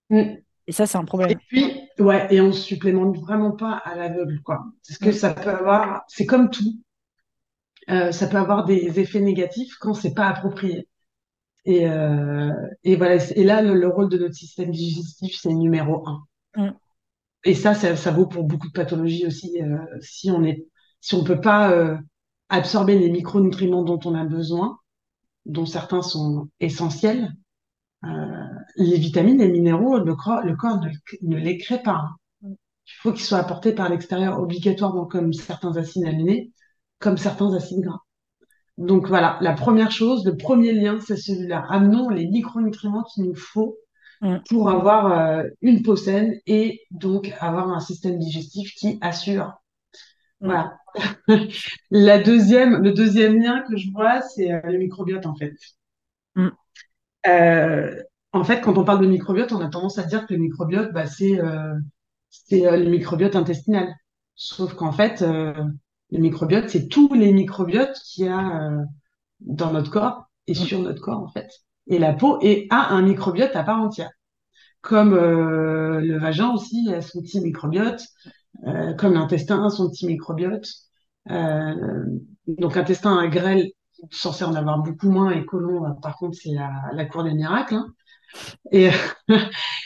[0.10, 0.44] Mm.
[0.68, 1.40] Et ça, c'est un Et problème.
[1.48, 4.66] puis, ouais, et on supplémente vraiment pas à l'aveugle, quoi.
[4.88, 5.14] Parce que Mm.
[5.14, 6.64] ça peut avoir, c'est comme tout,
[7.90, 10.88] euh, ça peut avoir des effets négatifs quand c'est pas approprié.
[11.66, 12.52] Et, euh,
[12.84, 16.24] et voilà, et là, le, le rôle de notre système digestif, c'est numéro un.
[16.58, 16.72] Mm.
[17.46, 19.62] Et ça, ça, ça vaut pour beaucoup de pathologies aussi.
[19.62, 20.66] euh, si on est,
[21.02, 21.98] si on peut pas
[22.50, 24.80] absorber les micronutriments dont on a besoin,
[25.46, 27.34] dont certains sont essentiels,
[28.76, 30.90] les vitamines, les minéraux, le corps, le corps ne,
[31.22, 31.92] ne les crée pas.
[32.02, 32.16] hein.
[32.42, 32.54] Mm.
[32.88, 36.52] Il faut qu'ils soient apportés par l'extérieur obligatoirement, comme certains acides aminés,
[37.04, 38.00] comme certains acides gras.
[38.78, 41.64] Donc voilà, la première chose, le premier lien, c'est celui-là.
[41.70, 43.78] Amenons les micronutriments qu'il nous faut
[44.24, 44.38] Mm.
[44.50, 49.54] pour avoir euh, une peau saine et donc avoir un système digestif qui assure.
[50.40, 50.46] Mm.
[50.46, 50.78] Voilà.
[51.92, 55.54] La deuxième, le deuxième lien que je vois, c'est euh, le microbiote en fait.
[56.36, 56.50] Mm.
[57.28, 60.40] Euh, en fait, quand on parle de microbiote, on a tendance à dire que le
[60.40, 61.40] microbiote, bah, c'est
[62.30, 63.94] c'est le microbiote intestinal.
[64.36, 65.24] Sauf qu'en fait,
[66.14, 68.84] le microbiote, c'est tous les microbiotes qu'il y a euh,
[69.42, 71.50] dans notre corps et sur notre corps, en fait.
[71.88, 74.12] Et la peau est, a un microbiote à part entière.
[74.82, 78.04] Comme euh, le vagin aussi a son petit microbiote,
[78.68, 80.68] euh, comme l'intestin a son petit microbiote.
[81.32, 82.06] Euh,
[82.48, 83.72] donc, intestin à grêle,
[84.12, 87.34] censé en avoir beaucoup moins, et côlon, euh, par contre, c'est la, la cour des
[87.34, 87.76] miracles.
[87.76, 87.88] hein.
[88.72, 88.90] Et,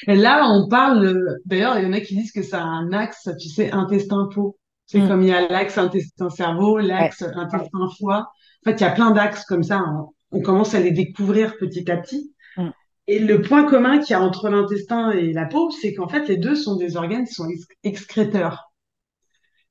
[0.07, 2.93] et là, on parle, d'ailleurs, il y en a qui disent que ça a un
[2.93, 4.57] axe, tu sais, intestin-peau.
[4.87, 5.07] C'est Mm.
[5.07, 6.83] comme il y a l'axe intestin-cerveau, Ouais.
[6.83, 8.31] l'axe intestin-foie.
[8.65, 9.77] En fait, il y a plein d'axes comme ça.
[9.77, 10.07] hein.
[10.31, 12.33] On commence à les découvrir petit à petit.
[12.57, 12.69] Mm.
[13.07, 16.27] Et le point commun qu'il y a entre l'intestin et la peau, c'est qu'en fait,
[16.27, 18.71] les deux sont des organes qui sont ex- excréteurs.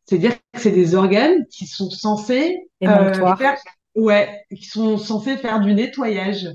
[0.04, 3.56] C'est-à-dire que c'est des organes qui sont censés euh, faire,
[3.96, 6.48] ouais, qui sont censés faire du nettoyage.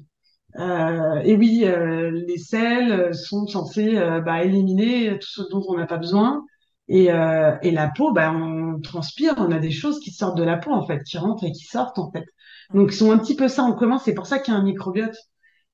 [0.60, 5.78] Euh, et oui, euh, les selles sont censés euh, bah, éliminer tout ce dont on
[5.78, 6.46] n'a pas besoin.
[6.92, 10.44] Et, euh, et la peau, bah, on transpire, on a des choses qui sortent de
[10.44, 12.26] la peau, en fait, qui rentrent et qui sortent, en fait.
[12.74, 13.98] Donc, ils sont un petit peu ça en commun.
[13.98, 15.16] C'est pour ça qu'il y a un microbiote.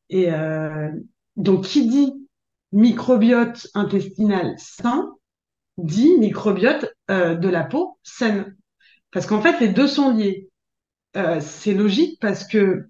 [0.10, 0.91] Et euh,
[1.36, 2.13] donc, qui dit
[2.71, 5.12] microbiote intestinal sain,
[5.80, 8.56] dit microbiote euh, de la peau saine.
[9.12, 10.49] Parce qu'en fait, les deux sont liés.
[11.15, 12.89] Euh, c'est logique parce que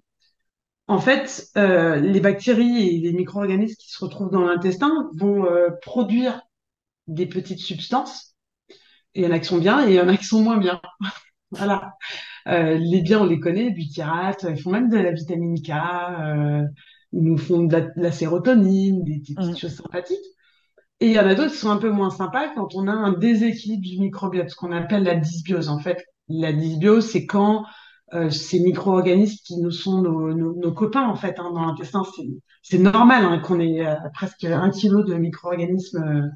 [0.88, 5.70] en fait, euh, les bactéries et les micro-organismes qui se retrouvent dans l'intestin vont euh,
[5.82, 6.42] produire
[7.08, 8.36] des petites substances.
[9.16, 10.42] Et il y en a qui sont bien et il y en a qui sont
[10.42, 10.82] moins bien.
[11.52, 11.94] Voilà.
[12.50, 16.64] Euh, les biens, on les connaît, butyrate, ils font même de la vitamine K, euh,
[17.14, 19.58] ils nous font de la, de la sérotonine, des, des petites Mm.
[19.58, 20.18] choses sympathiques.
[21.00, 22.92] Et il y en a d'autres qui sont un peu moins sympas quand on a
[22.92, 25.70] un déséquilibre du microbiote, ce qu'on appelle la dysbiose.
[25.70, 27.66] En fait, la dysbiose, c'est quand
[28.14, 32.04] euh, ces micro-organismes qui nous sont nos, nos, nos copains, en fait, hein, dans l'intestin,
[32.64, 36.32] c'est, normal hein, qu'on ait presque un kilo de micro-organismes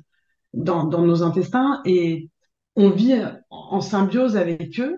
[0.54, 2.30] dans, nos intestins et
[2.76, 4.98] on vit en, symbiose avec eux.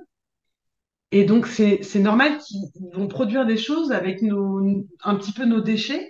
[1.12, 5.46] Et donc, c'est, c'est normal qu'ils vont produire des choses avec nos, un petit peu
[5.46, 6.10] nos déchets.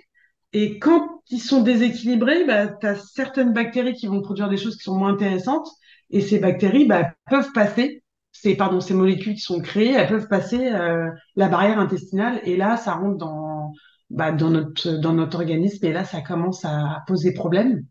[0.52, 4.76] Et quand ils sont déséquilibrés, bah, tu as certaines bactéries qui vont produire des choses
[4.76, 5.68] qui sont moins intéressantes.
[6.10, 8.02] Et ces bactéries bah, peuvent passer,
[8.32, 12.40] ces, pardon, ces molécules qui sont créées, elles peuvent passer euh, la barrière intestinale.
[12.44, 13.72] Et là, ça rentre dans,
[14.10, 15.84] bah, dans, notre, dans notre organisme.
[15.84, 17.84] Et là, ça commence à poser problème.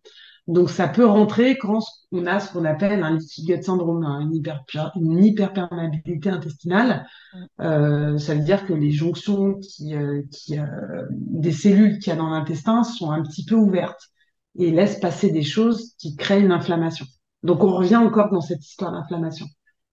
[0.48, 1.80] Donc, ça peut rentrer quand
[2.12, 4.64] on a ce qu'on appelle un leaky gut syndrome, une, hyper,
[4.96, 7.08] une hyperperméabilité intestinale.
[7.34, 7.46] Mm.
[7.62, 12.14] Euh, ça veut dire que les jonctions qui, euh, qui, euh, des cellules qu'il y
[12.14, 14.10] a dans l'intestin sont un petit peu ouvertes
[14.60, 17.06] et laissent passer des choses qui créent une inflammation.
[17.44, 19.46] Donc, on revient encore dans cette histoire d'inflammation.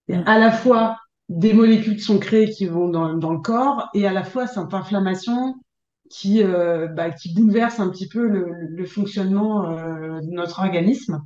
[0.09, 0.23] Mm.
[0.27, 0.97] À la fois
[1.29, 4.75] des molécules sont créées qui vont dans, dans le corps et à la fois cette
[4.75, 5.55] inflammation
[6.11, 11.23] qui, euh, bah, qui bouleverse un petit peu le, le fonctionnement euh, de notre organisme.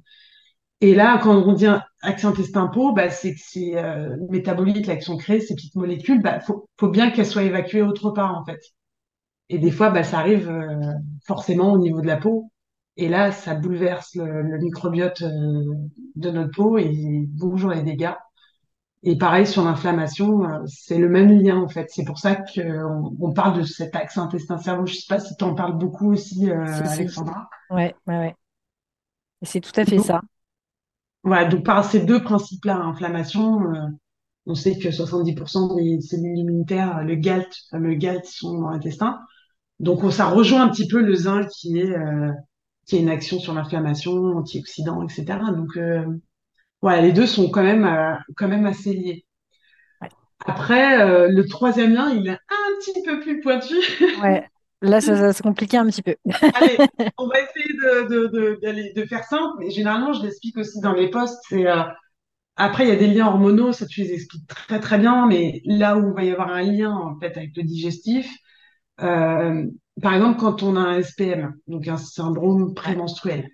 [0.81, 1.67] Et là, quand on dit
[2.03, 6.23] axe intestin-peau, bah, c'est que ces euh, métabolites là, qui sont créés, ces petites molécules,
[6.23, 8.61] bah, faut, faut bien qu'elles soient évacuées autre part, en fait.
[9.51, 10.93] Et des fois, bah, ça arrive euh,
[11.27, 12.51] forcément au niveau de la peau.
[12.97, 15.65] Et là, ça bouleverse le, le microbiote euh,
[16.17, 18.15] de notre peau et bonjour les dégâts.
[19.05, 21.89] Et pareil sur l'inflammation, euh, c'est le même lien en fait.
[21.91, 24.87] C'est pour ça qu'on on parle de cet axe intestin-cerveau.
[24.87, 27.03] Je sais pas si tu en parles beaucoup aussi, euh, Si, si.
[27.03, 27.49] Alexandra.
[27.71, 28.37] Ouais, ouais, ouais.
[29.43, 30.21] C'est tout à fait Donc, ça.
[31.23, 33.87] voilà, donc par ces deux principes-là, inflammation, euh,
[34.47, 39.21] on sait que 70% des cellules immunitaires, le GALT, le fameux GALT, sont dans l'intestin.
[39.81, 42.33] Donc on- ça rejoint un petit peu le zinc qui est euh,
[42.87, 45.53] qui est une action sur l'inflammation, antioxydant, etc.
[45.53, 46.05] Donc euh,
[46.85, 49.25] voilà, les deux sont quand même euh, quand même assez liés.
[50.03, 50.09] Ouais.
[50.45, 53.75] Après, euh, le troisième lien, il est un petit peu plus pointu.
[54.23, 54.47] Ouais.
[54.83, 56.15] Là, ça, ça se compliquait un petit peu.
[56.55, 56.77] Allez,
[57.17, 61.09] on va essayer de, de, de, faire simple, mais généralement, je l'explique aussi dans les
[61.09, 61.43] posts.
[61.49, 61.85] C'est, euh,
[62.57, 65.63] après, il y a des liens hormonaux, ça tu les expliques très très bien, mais
[65.65, 68.31] là où il va y avoir un lien en fait avec le digestif,
[69.01, 69.65] euh,
[70.03, 73.49] par exemple, quand on a un SPM, donc un syndrome prémenstruel,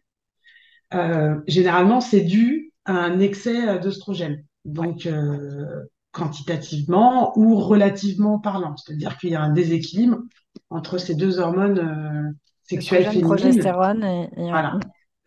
[0.94, 4.44] euh, généralement, c'est dû un excès d'œstrogène.
[4.64, 8.76] Donc, euh, quantitativement ou relativement parlant.
[8.76, 10.18] C'est-à-dire qu'il y a un déséquilibre
[10.70, 13.24] entre ces deux hormones euh, sexuelles Oestrogène, féminines.
[13.24, 14.50] progestérone et, et.
[14.50, 14.78] Voilà.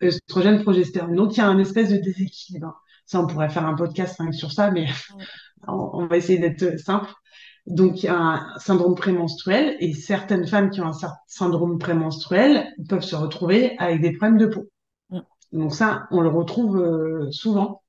[0.02, 1.14] Œstrogène, progestérone.
[1.14, 2.80] Donc, il y a un espèce de déséquilibre.
[3.06, 4.86] Ça, on pourrait faire un podcast sur ça, mais
[5.68, 7.10] on, on va essayer d'être simple.
[7.66, 12.68] Donc, il y a un syndrome prémenstruel et certaines femmes qui ont un syndrome prémenstruel
[12.88, 14.68] peuvent se retrouver avec des problèmes de peau.
[15.52, 17.82] Donc ça, on le retrouve euh, souvent.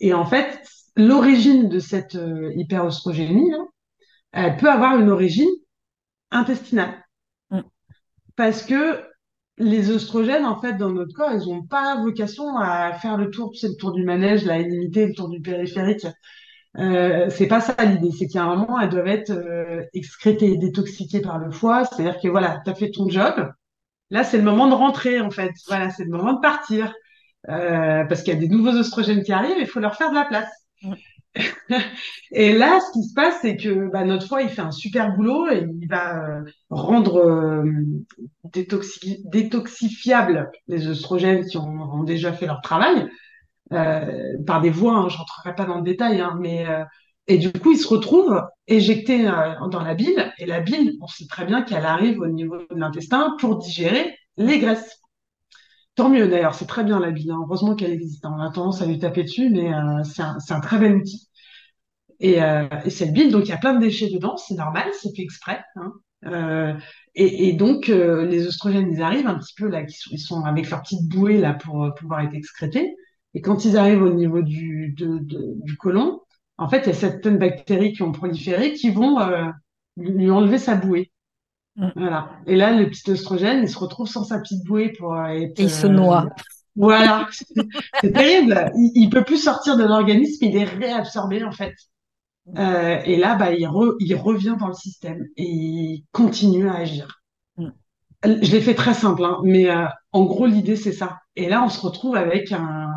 [0.00, 0.62] Et en fait,
[0.96, 3.68] l'origine de cette euh, hyperoestrogénie, hein,
[4.32, 5.50] elle peut avoir une origine
[6.30, 7.02] intestinale.
[7.50, 7.60] Mm.
[8.36, 9.02] parce que
[9.58, 13.50] les oestrogènes, en fait, dans notre corps, ils n'ont pas vocation à faire le tour,
[13.52, 16.06] tu sais, le tour du manège, la limité, le tour du périphérique.
[16.78, 21.20] Euh, c'est pas ça l'idée, c'est a un moment, elles doivent être euh, excrétées, détoxiquées
[21.20, 21.84] par le foie.
[21.86, 23.50] C'est-à-dire que voilà, tu as fait ton job.
[24.10, 25.52] Là, c'est le moment de rentrer, en fait.
[25.68, 26.92] Voilà, c'est le moment de partir.
[27.48, 30.16] Euh, parce qu'il y a des nouveaux oestrogènes qui arrivent, il faut leur faire de
[30.16, 30.50] la place.
[32.32, 35.14] et là, ce qui se passe, c'est que bah, notre foie, il fait un super
[35.14, 37.64] boulot et il va euh, rendre euh,
[38.44, 43.08] détoxifiables les oestrogènes qui ont, déjà fait leur travail
[43.72, 44.96] euh, par des voies.
[44.96, 46.66] Hein, je rentrerai pas dans le détail, hein, mais
[47.28, 50.32] et du coup, ils se retrouvent éjectés dans la bile.
[50.38, 54.16] Et la bile, on sait très bien qu'elle arrive au niveau de l'intestin pour digérer
[54.36, 55.00] les graisses.
[55.94, 57.30] Tant mieux d'ailleurs, c'est très bien la bile.
[57.30, 57.40] Hein.
[57.42, 58.24] Heureusement qu'elle existe.
[58.26, 59.70] On a tendance à lui taper dessus, mais
[60.04, 61.28] c'est un, très bel outil.
[62.20, 64.88] Et, euh, et cette bile, donc il y a plein de déchets dedans, c'est normal,
[65.00, 65.62] c'est fait exprès.
[65.76, 65.92] Hein.
[66.24, 66.74] Euh,
[67.14, 70.82] et, donc euh, les oestrogènes, ils arrivent un petit peu là, ils sont, avec leur
[70.82, 72.94] petite bouée là pour euh, pouvoir être excrétés.
[73.34, 76.20] Et quand ils arrivent au niveau du, de, du côlon,
[76.58, 79.46] en fait, il y a certaines bactéries qui ont proliféré qui vont euh,
[79.96, 81.12] lui enlever sa bouée.
[81.76, 81.88] Mm.
[81.96, 82.30] Voilà.
[82.46, 85.60] Et là, le petit oestrogène, il se retrouve sans sa petite bouée pour être.
[85.60, 86.28] Et il se noie.
[86.74, 87.28] Voilà,
[88.00, 88.70] c'est terrible.
[88.76, 91.74] Il, il peut plus sortir de l'organisme, il est réabsorbé en fait.
[92.56, 93.68] Euh, et là, bah, il,
[94.00, 97.22] il, revient dans le système et il continue à agir.
[97.56, 97.70] Mm.
[98.24, 101.18] Je l'ai fait très simple, hein, mais euh, en gros, l'idée, c'est ça.
[101.34, 102.88] Et là, on se retrouve avec un,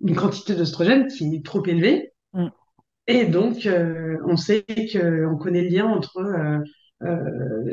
[0.00, 2.12] une quantité d'oestrogène qui est trop élevée.
[2.32, 2.48] Mm.
[3.06, 6.58] Et donc, euh, on sait qu'on connaît le lien entre euh,
[7.02, 7.64] euh,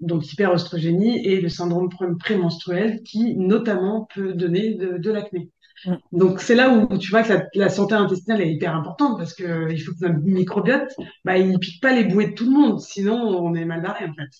[0.00, 5.50] donc hyperoestrogénie et le syndrome prémenstruel qui, notamment, peut donner de, de l'acné.
[5.84, 5.94] Mm.
[6.12, 9.70] Donc c'est là où tu vois que la, santé intestinale est hyper importante parce que
[9.70, 12.80] il faut que notre microbiote, bah, il pique pas les bouées de tout le monde,
[12.80, 14.30] sinon on est mal barré en fait.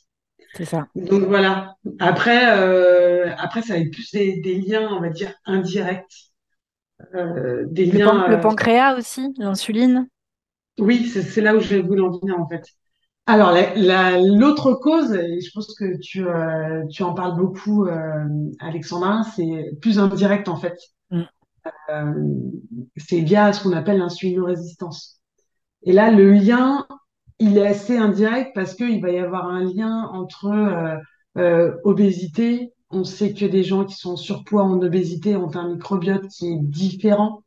[0.54, 0.88] C'est ça.
[0.94, 1.74] Donc voilà.
[1.98, 6.32] Après, euh, après ça va être plus des, des, liens, on va dire indirects,
[7.14, 8.28] euh, des le liens.
[8.28, 10.08] le euh, pancréas aussi, l'insuline.
[10.78, 12.64] Oui, c'est là où je voulu en venir en fait.
[13.26, 18.24] Alors l'autre cause, et je pense que tu, euh, tu en parles beaucoup, euh,
[18.58, 20.78] Alexandra, c'est plus indirect en fait.
[21.90, 22.14] Euh,
[22.96, 25.20] c'est via ce qu'on appelle l'insulinorésistance.
[25.82, 26.86] Et là, le lien,
[27.38, 30.46] il est assez indirect parce qu'il va y avoir un lien entre
[31.36, 32.72] euh, obésité.
[32.90, 36.58] On sait que des gens qui sont surpoids en obésité ont un microbiote qui est
[36.58, 37.42] différent.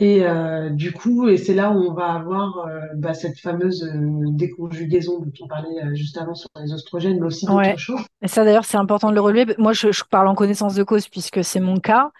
[0.00, 3.84] Et euh, du coup, et c'est là où on va avoir euh, bah, cette fameuse
[3.84, 8.00] euh, déconjugaison dont on parlait juste avant sur les oestrogènes, mais aussi d'autres choses.
[8.22, 9.54] Et ça, d'ailleurs, c'est important de le relever.
[9.58, 12.12] Moi, je, je, parle en connaissance de cause puisque c'est mon cas.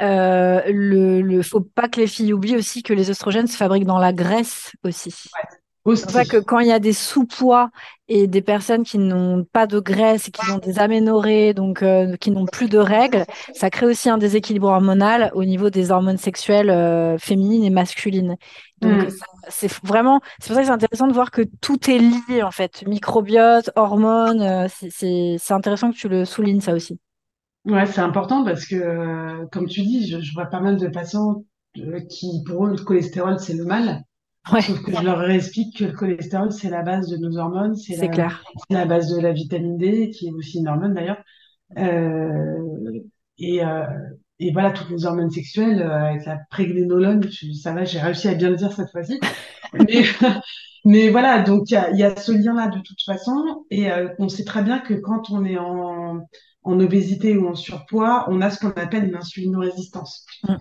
[0.00, 3.84] Euh, le, le faut pas que les filles oublient aussi que les oestrogènes se fabriquent
[3.84, 5.08] dans la graisse aussi.
[5.34, 5.58] Ouais.
[5.86, 7.68] C'est vrai que quand il y a des sous-poids
[8.08, 12.16] et des personnes qui n'ont pas de graisse et qui ont des aménorrhées, donc euh,
[12.16, 16.16] qui n'ont plus de règles, ça crée aussi un déséquilibre hormonal au niveau des hormones
[16.16, 18.36] sexuelles euh, féminines et masculines.
[18.80, 19.08] Donc mm.
[19.48, 22.50] c'est vraiment, c'est pour ça que c'est intéressant de voir que tout est lié en
[22.50, 24.40] fait, microbiote, hormones.
[24.40, 26.98] Euh, c'est intéressant que tu le soulignes ça aussi.
[27.66, 31.44] Ouais, c'est important parce que, comme tu dis, je, je, vois pas mal de patients
[32.10, 34.02] qui, pour eux, le cholestérol, c'est le mal.
[34.52, 34.60] Ouais.
[34.60, 37.96] Sauf que je leur explique que le cholestérol, c'est la base de nos hormones, c'est
[37.96, 38.44] la, clair.
[38.68, 41.22] la base de la vitamine D, qui est aussi une hormone d'ailleurs.
[41.78, 43.00] Euh,
[43.38, 43.86] et, euh,
[44.38, 47.26] et voilà, toutes les hormones sexuelles, euh, avec la prégnénolone,
[47.60, 49.18] ça va, j'ai réussi à bien le dire cette fois-ci.
[49.72, 50.02] mais,
[50.84, 53.64] mais voilà, donc il y a, y a, ce lien-là de toute façon.
[53.70, 56.20] Et on sait très bien que quand on est en
[56.64, 60.26] en obésité ou en surpoids, on a ce qu'on appelle une insulinorésistance.
[60.48, 60.54] Mm.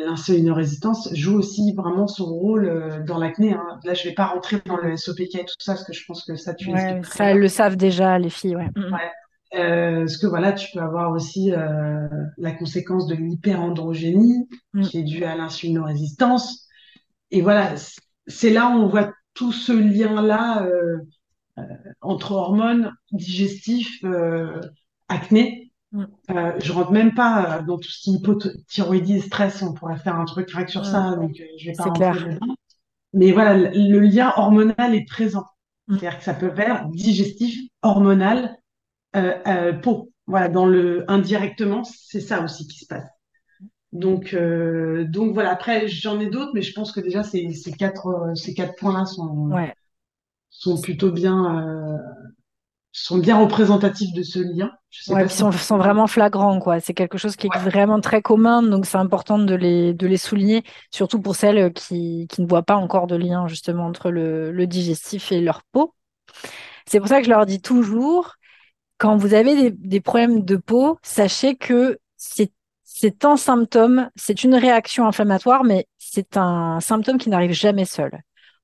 [0.00, 3.54] Euh, l'insulinorésistance joue aussi vraiment son rôle euh, dans l'acné.
[3.54, 3.80] Hein.
[3.84, 6.24] Là, je vais pas rentrer dans le SOPK et tout ça, parce que je pense
[6.24, 8.56] que ça, tu ouais, Ça, elles le savent déjà, les filles.
[8.56, 8.70] Ouais.
[8.76, 9.10] Ouais.
[9.54, 12.06] Euh, parce que voilà, tu peux avoir aussi euh,
[12.38, 14.82] la conséquence de l'hyperandrogénie mm.
[14.82, 16.68] qui est due à l'insulinorésistance.
[17.30, 17.74] Et voilà,
[18.26, 20.98] c'est là où on voit tout ce lien-là euh,
[21.58, 21.62] euh
[22.00, 24.04] entre hormones, digestifs,
[25.08, 25.69] acné.
[25.92, 26.04] Mm.
[26.30, 29.62] Euh, je rentre même pas euh, dans tout ce qui est hypothyroïdie stress.
[29.62, 32.38] On pourrait faire un truc direct sur ça, donc euh, je vais pas rentrer clair.
[33.12, 35.44] Mais voilà, le, lien hormonal est présent.
[35.88, 35.98] Mm.
[35.98, 38.56] C'est-à-dire que ça peut faire digestif, hormonal,
[39.16, 40.12] euh, euh, peau.
[40.26, 43.08] Voilà, dans le indirectement, c'est ça aussi qui se passe.
[43.92, 45.50] Donc, euh, donc voilà.
[45.50, 49.06] Après, j'en ai d'autres, mais je pense que déjà ces, ces quatre, ces quatre points-là
[49.06, 49.74] sont, ouais.
[50.50, 51.98] sont plutôt bien
[52.92, 54.70] sont bien représentatifs de ce lien.
[55.08, 56.80] ouais, ils sont, sont, vraiment flagrants, quoi.
[56.80, 60.16] C'est quelque chose qui est vraiment très commun, donc c'est important de les, de les
[60.16, 64.50] souligner, surtout pour celles qui, qui ne voient pas encore de lien justement entre le,
[64.50, 65.94] le digestif et leur peau.
[66.86, 68.34] C'est pour ça que je leur dis toujours,
[68.98, 72.52] quand vous avez des, problèmes de peau, sachez que c'est
[72.84, 78.10] c'est un symptôme, c'est une réaction inflammatoire, mais c'est un symptôme qui n'arrive jamais seul.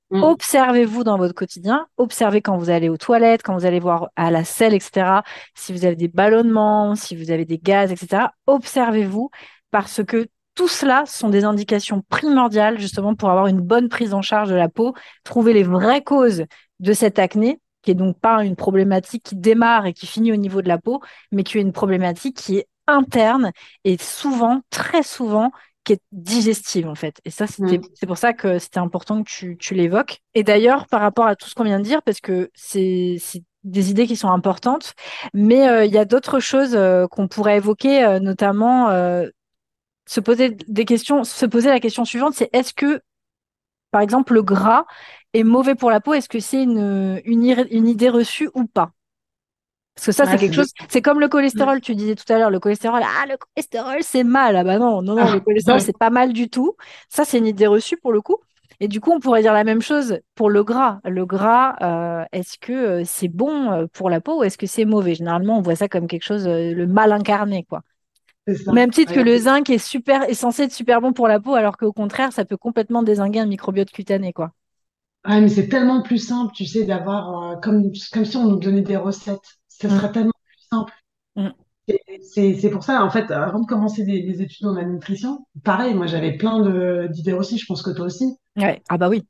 [0.09, 0.23] Mm.
[0.23, 4.31] Observez-vous dans votre quotidien, observez quand vous allez aux toilettes, quand vous allez voir à
[4.31, 5.21] la selle, etc.
[5.53, 8.27] Si vous avez des ballonnements, si vous avez des gaz, etc.
[8.45, 9.29] Observez-vous
[9.71, 14.21] parce que tout cela sont des indications primordiales justement pour avoir une bonne prise en
[14.21, 14.93] charge de la peau,
[15.23, 16.45] trouver les vraies causes
[16.79, 20.35] de cette acné, qui est donc pas une problématique qui démarre et qui finit au
[20.35, 21.01] niveau de la peau,
[21.31, 23.51] mais qui est une problématique qui est interne
[23.83, 25.51] et souvent, très souvent,
[25.87, 27.21] qui est digestive en fait.
[27.23, 27.79] Et ça, mm.
[27.93, 30.19] c'est pour ça que c'était important que tu, tu l'évoques.
[30.33, 33.17] Et d'ailleurs, par rapport à tout ce qu'on vient de dire, parce que c'est
[33.63, 34.93] des idées qui sont importantes,
[35.33, 38.89] mais euh, il y a d'autres choses euh, qu'on pourrait évoquer, euh, notamment
[40.09, 43.01] se poser des questions, se poser la question suivante, c'est est-ce que,
[43.91, 44.85] par exemple, le gras
[45.33, 46.13] est mauvais pour la peau?
[46.13, 48.91] Est-ce que c'est une, une, idée reçue ou pas?
[49.97, 50.71] Parce que ça, c'est quelque chose.
[50.89, 51.81] C'est comme le cholestérol.
[51.81, 53.01] Tu disais tout à l'heure, le cholestérol.
[53.03, 54.55] Ah, le cholestérol, c'est mal.
[54.55, 56.75] Ah bah non, non, non, le ah, cholestérol, c'est pas mal du tout.
[57.09, 58.37] Ça, c'est une idée reçue pour le coup.
[58.79, 60.99] Et du coup, on pourrait dire la même chose pour le gras.
[61.03, 64.67] Le gras, euh, est-ce que euh, c'est bon euh, pour la peau ou est-ce que
[64.67, 65.15] c'est mauvais?
[65.15, 67.81] Généralement, on voit ça comme quelque chose, le mal incarné, quoi.
[68.71, 71.55] Même titre que le zinc est super, est censé être super bon pour la peau,
[71.55, 74.51] alors qu'au contraire, ça peut complètement désinguer un microbiote cutané, quoi.
[75.29, 78.59] Ah, mais c'est tellement plus simple, tu sais, d'avoir euh, comme, comme si on nous
[78.59, 79.57] donnait des recettes.
[79.79, 80.11] Ce serait mm.
[80.11, 80.93] tellement plus simple.
[81.35, 81.49] Mm.
[82.21, 86.05] C'est pour ça, en fait, avant de commencer des, études dans la nutrition, pareil, moi
[86.05, 88.37] j'avais plein d'idées aussi, je pense que toi aussi.
[88.57, 88.81] Ouais.
[88.89, 89.23] Ah bah oui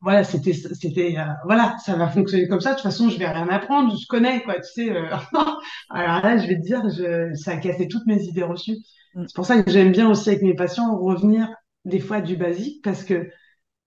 [0.00, 2.70] voilà, c'était, c'était, euh, voilà, ça va fonctionner comme ça.
[2.70, 4.90] De toute façon, je vais rien apprendre, je connais, quoi, tu sais.
[4.90, 5.08] Euh,
[5.90, 8.78] alors là, je vais te dire, je, ça a cassé toutes mes idées reçues.
[9.14, 9.24] Mm.
[9.26, 11.48] C'est pour ça que j'aime bien aussi avec mes patients revenir
[11.84, 13.28] des fois du basique, parce que,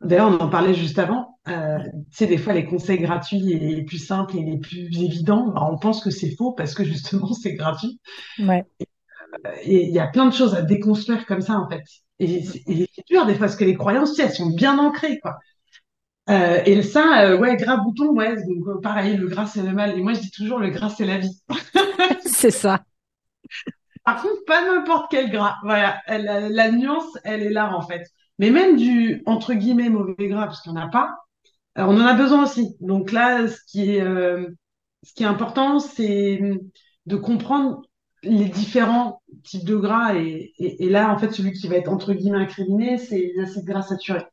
[0.04, 3.60] d'ailleurs, on en parlait juste avant, euh, tu sais, des fois, les conseils gratuits et
[3.60, 6.84] les plus simples et les plus évidents, bah, on pense que c'est faux parce que
[6.84, 8.00] justement, c'est gratuit.
[8.40, 8.66] Ouais.
[9.64, 11.84] Et il y a plein de choses à déconstruire comme ça, en fait.
[12.20, 15.38] Et c'est dur, des fois, parce que les croyances, elles sont bien ancrées, quoi.
[16.30, 19.72] Euh, et ça, euh, ouais, gras bouton, ouais, donc euh, pareil, le gras c'est le
[19.72, 19.98] mal.
[19.98, 21.42] Et moi je dis toujours le gras c'est la vie.
[22.26, 22.84] c'est ça.
[24.06, 25.56] Par contre, pas n'importe quel gras.
[25.64, 28.08] Voilà, la, nuance, elle est là en fait.
[28.42, 31.16] Mais même du entre guillemets mauvais gras, parce qu'on n'a pas,
[31.78, 32.76] on en a besoin aussi.
[32.82, 36.42] Donc là, ce qui est, ce qui est important, c'est
[37.06, 37.84] de comprendre
[38.24, 40.16] les différents types de gras.
[40.16, 43.66] Et, et, là, en fait, celui qui va être entre guillemets incriminé, c'est les acides
[43.66, 44.26] gras saturés.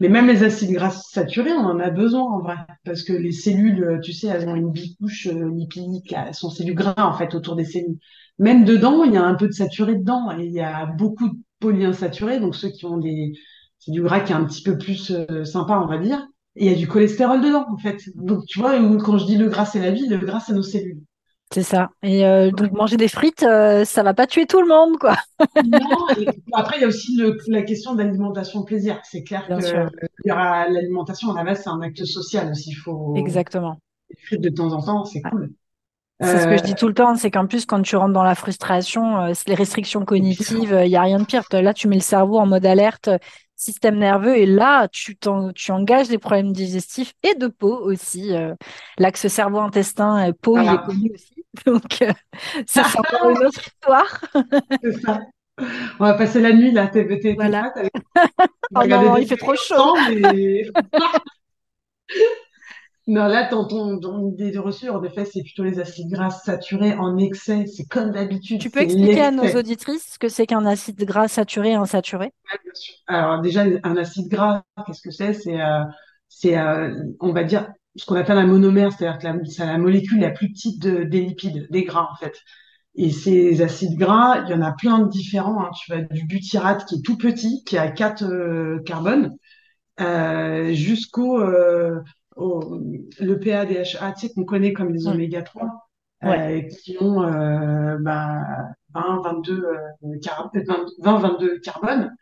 [0.00, 3.32] Mais même les acides gras saturés, on en a besoin en vrai, parce que les
[3.32, 7.12] cellules, euh, tu sais, elles ont une bicouche euh, lipidique, elles sont du gras en
[7.14, 7.98] fait autour des cellules.
[8.38, 11.28] Même dedans, il y a un peu de saturé dedans, et il y a beaucoup
[11.28, 13.32] de polyinsaturés, donc ceux qui ont des,
[13.78, 16.26] c'est du gras qui est un petit peu plus euh, sympa, on va dire.
[16.56, 17.98] Et il y a du cholestérol dedans, en fait.
[18.16, 20.62] Donc, tu vois, quand je dis le gras, c'est la vie, le gras, c'est nos
[20.62, 21.00] cellules.
[21.52, 21.90] C'est ça.
[22.02, 25.16] Et euh, donc manger des frites, euh, ça va pas tuer tout le monde, quoi.
[25.64, 26.06] non,
[26.52, 29.00] après, il y a aussi la question d'alimentation plaisir.
[29.04, 29.54] C'est clair que
[30.26, 32.70] l'alimentation, à la base, c'est un acte social aussi.
[32.70, 33.80] Il faut Exactement.
[34.10, 35.50] Les frites de temps en temps, c'est cool.
[36.20, 38.24] C'est ce que je dis tout le temps, c'est qu'en plus, quand tu rentres dans
[38.24, 41.44] la frustration, euh, les restrictions cognitives, il y a rien de pire.
[41.52, 43.08] Là, tu mets le cerveau en mode alerte,
[43.54, 48.32] système nerveux, et là, tu, tu engages des problèmes digestifs et de peau aussi.
[48.98, 51.38] L'axe cerveau-intestin, peau, il est connu aussi.
[51.66, 52.12] Donc, euh,
[52.66, 54.20] ça, c'est encore une autre histoire.
[54.82, 55.20] c'est ça.
[55.98, 56.86] On va passer la nuit là.
[56.86, 57.74] T'es, voilà.
[58.76, 59.96] oh non, il fait trop chaud.
[63.08, 66.94] Non, là, ton, ton, idée de reçu, en effet, c'est plutôt les acides gras saturés
[66.94, 67.66] en excès.
[67.66, 68.60] C'est comme d'habitude.
[68.60, 72.32] Tu peux expliquer à nos auditrices ce que c'est qu'un acide gras saturé et insaturé?
[72.50, 72.94] Bien sûr.
[73.06, 75.32] Alors déjà, un acide gras, qu'est-ce que c'est?
[75.32, 75.82] C'est, euh,
[76.28, 80.20] c'est euh, on va dire, ce qu'on appelle un monomère, c'est-à-dire que c'est la molécule
[80.20, 82.34] la plus petite des lipides, des gras en fait.
[82.94, 85.62] Et ces acides gras, il y en a plein de différents.
[85.62, 85.70] Hein.
[85.80, 89.36] Tu vas du butyrate qui est tout petit, qui a 4 euh, carbones,
[90.00, 92.00] euh, jusqu'au euh,
[92.38, 95.88] le PADHA, tu sais, qu'on connaît comme les oméga 3,
[96.24, 97.20] euh, qui ont
[98.00, 98.40] bah,
[98.94, 99.66] 20, 22,
[100.02, 102.12] 20, 22 carbones.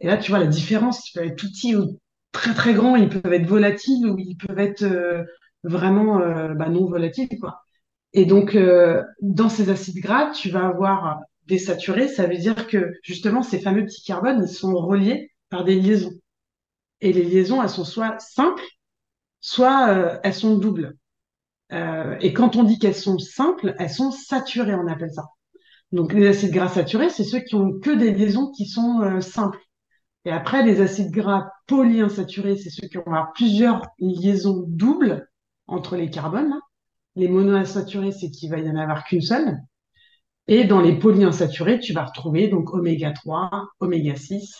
[0.00, 1.98] Et là, tu vois la différence, tu peux être tout petit ou
[2.32, 5.24] très très grands, ils peuvent être volatiles ou ils peuvent être euh,
[5.64, 7.62] vraiment euh, bah, non volatiles, quoi.
[8.12, 12.08] Et donc, euh, dans ces acides gras, tu vas avoir des saturés.
[12.08, 16.12] Ça veut dire que justement, ces fameux petits carbones, ils sont reliés par des liaisons.
[17.00, 18.62] Et les liaisons, elles sont soit simples,
[19.46, 20.96] soit elles sont doubles.
[21.70, 25.26] et quand on dit qu'elles sont simples, elles sont saturées, on appelle ça.
[25.92, 29.60] Donc, les acides gras saturés, c'est ceux qui ont que des liaisons qui sont simples.
[30.24, 35.28] Et après, les acides gras polyinsaturés, c'est ceux qui ont plusieurs liaisons doubles
[35.68, 36.54] entre les carbones.
[37.14, 39.58] Les monoinsaturés, c'est qu'il va y en avoir qu'une seule.
[40.48, 44.56] Et dans les polyinsaturés, tu vas retrouver donc oméga 3, oméga 6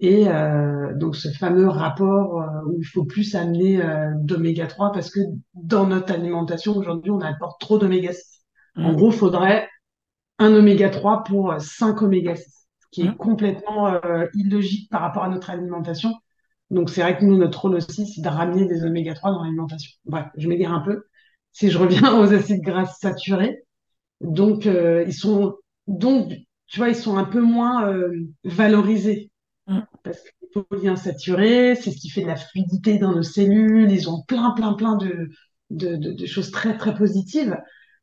[0.00, 4.92] et euh, donc ce fameux rapport euh, où il faut plus amener euh, d'oméga 3
[4.92, 5.20] parce que
[5.54, 8.44] dans notre alimentation aujourd'hui, on apporte trop d'oméga 6.
[8.82, 8.96] En Mm.
[8.96, 9.68] gros, il faudrait
[10.38, 13.16] un oméga 3 pour 5 oméga 6, ce qui est Mm.
[13.16, 16.14] complètement euh, illogique par rapport à notre alimentation.
[16.70, 19.42] Donc c'est vrai que nous, notre rôle aussi, c'est de ramener des oméga 3 dans
[19.44, 19.92] l'alimentation.
[20.06, 21.04] Bref, je m'égare un peu.
[21.52, 23.64] Si je reviens aux acides gras saturés,
[24.20, 26.32] donc, euh, ils sont, donc,
[26.66, 28.12] tu vois, ils sont un peu moins euh,
[28.44, 29.30] valorisés
[29.68, 29.80] Mm.
[30.02, 33.90] parce que les polyinsaturés, c'est ce qui fait de la fluidité dans nos cellules.
[33.90, 37.56] Ils ont plein, plein, plein de, choses très, très positives.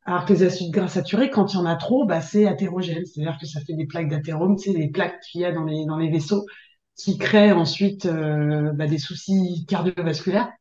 [0.06, 3.04] Alors que les acides gras saturés, quand il y en a trop, bah, c'est athérogène.
[3.06, 5.86] C'est-à-dire que ça fait des plaques d'athérome, sais, des plaques qu'il y a dans les,
[5.86, 6.46] dans les vaisseaux
[6.96, 10.52] qui créent ensuite euh, bah, des soucis cardiovasculaires.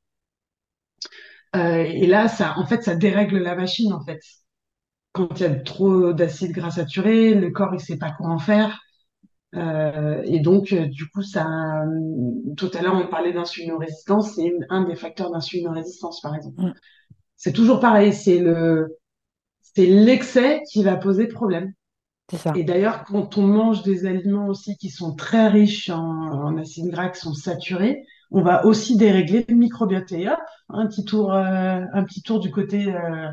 [1.57, 4.20] Euh, et là, ça, en fait, ça dérègle la machine, en fait
[5.14, 8.38] quand il y a trop d'acides gras saturés, le corps il sait pas quoi en
[8.38, 8.80] faire.
[9.57, 11.46] Euh, et donc, euh, du coup, ça,
[12.57, 16.61] tout à l'heure, on parlait d'insulinorésistance, c'est un des facteurs d'insulinorésistance, par exemple.
[16.61, 16.74] Mm.
[17.36, 18.98] C'est toujours pareil, c'est le,
[19.61, 21.72] c'est l'excès qui va poser problème.
[22.30, 22.52] C'est ça.
[22.57, 26.90] Et d'ailleurs, quand on mange des aliments aussi qui sont très riches en, en acides
[26.90, 30.11] gras, qui sont saturés, on va aussi dérégler le microbiote.
[30.12, 30.38] Et hop,
[30.68, 33.30] un petit tour, euh, un petit tour du côté, euh,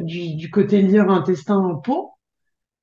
[0.00, 2.12] du, du côté lieur, intestin, peau.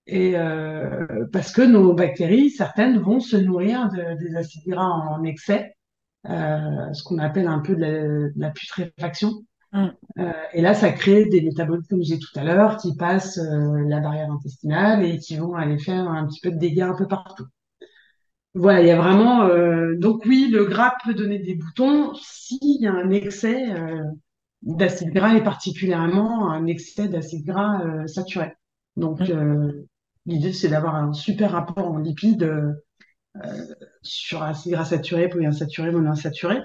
[0.07, 5.23] Et euh, parce que nos bactéries, certaines vont se nourrir de- des acides gras en
[5.23, 5.75] excès,
[6.29, 9.31] euh, ce qu'on appelle un peu de la, de la putréfaction.
[9.73, 9.87] Mm.
[10.19, 13.83] Euh, et là, ça crée des métabolites, comme j'ai tout à l'heure, qui passent euh,
[13.87, 17.07] la barrière intestinale et qui vont aller faire un petit peu de dégâts un peu
[17.07, 17.45] partout.
[18.53, 19.43] Voilà, il y a vraiment.
[19.43, 23.67] euh, donc oui, le gras peut donner des boutons s'il y a un excès
[24.61, 28.53] d'acide gras et particulièrement un excès d'acide gras saturé.
[28.95, 29.31] Donc Mm.
[29.31, 29.71] euh,
[30.27, 32.73] l'idée c'est d'avoir un super rapport en lipides euh,
[34.01, 36.59] sur acide gras saturé, polyinsaturé, monoinsaturé,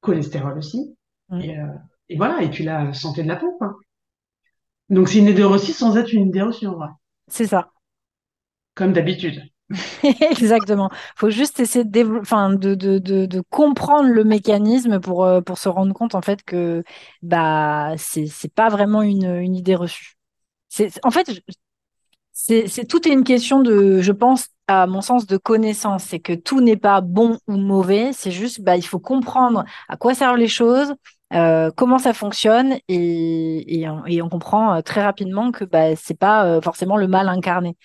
[0.00, 0.96] cholestérol aussi.
[1.40, 1.66] Et, euh,
[2.10, 3.76] et voilà, et puis la santé de la peau, quoi.
[4.88, 6.88] Donc c'est une idée reçue sans être une idée reçue en vrai,
[7.28, 7.70] C'est ça.
[8.74, 9.42] comme d'habitude.
[10.30, 10.90] Exactement.
[11.16, 15.40] Faut juste essayer de, dévelop- enfin, de, de, de, de comprendre le mécanisme pour, euh,
[15.40, 16.82] pour se rendre compte en fait que
[17.22, 20.14] bah c'est pas vraiment une, une idée reçue.
[20.68, 21.40] C'est en fait je-
[22.34, 26.04] c'est tout est une question de je pense à mon sens de connaissance.
[26.04, 28.12] C'est que tout n'est pas bon ou mauvais.
[28.12, 30.94] C'est juste bah il faut comprendre à quoi servent les choses.
[31.34, 35.96] euh, comment ça fonctionne et, et, on, et on comprend euh, très rapidement que bah,
[35.96, 37.76] c'est pas euh, forcément le mal incarné.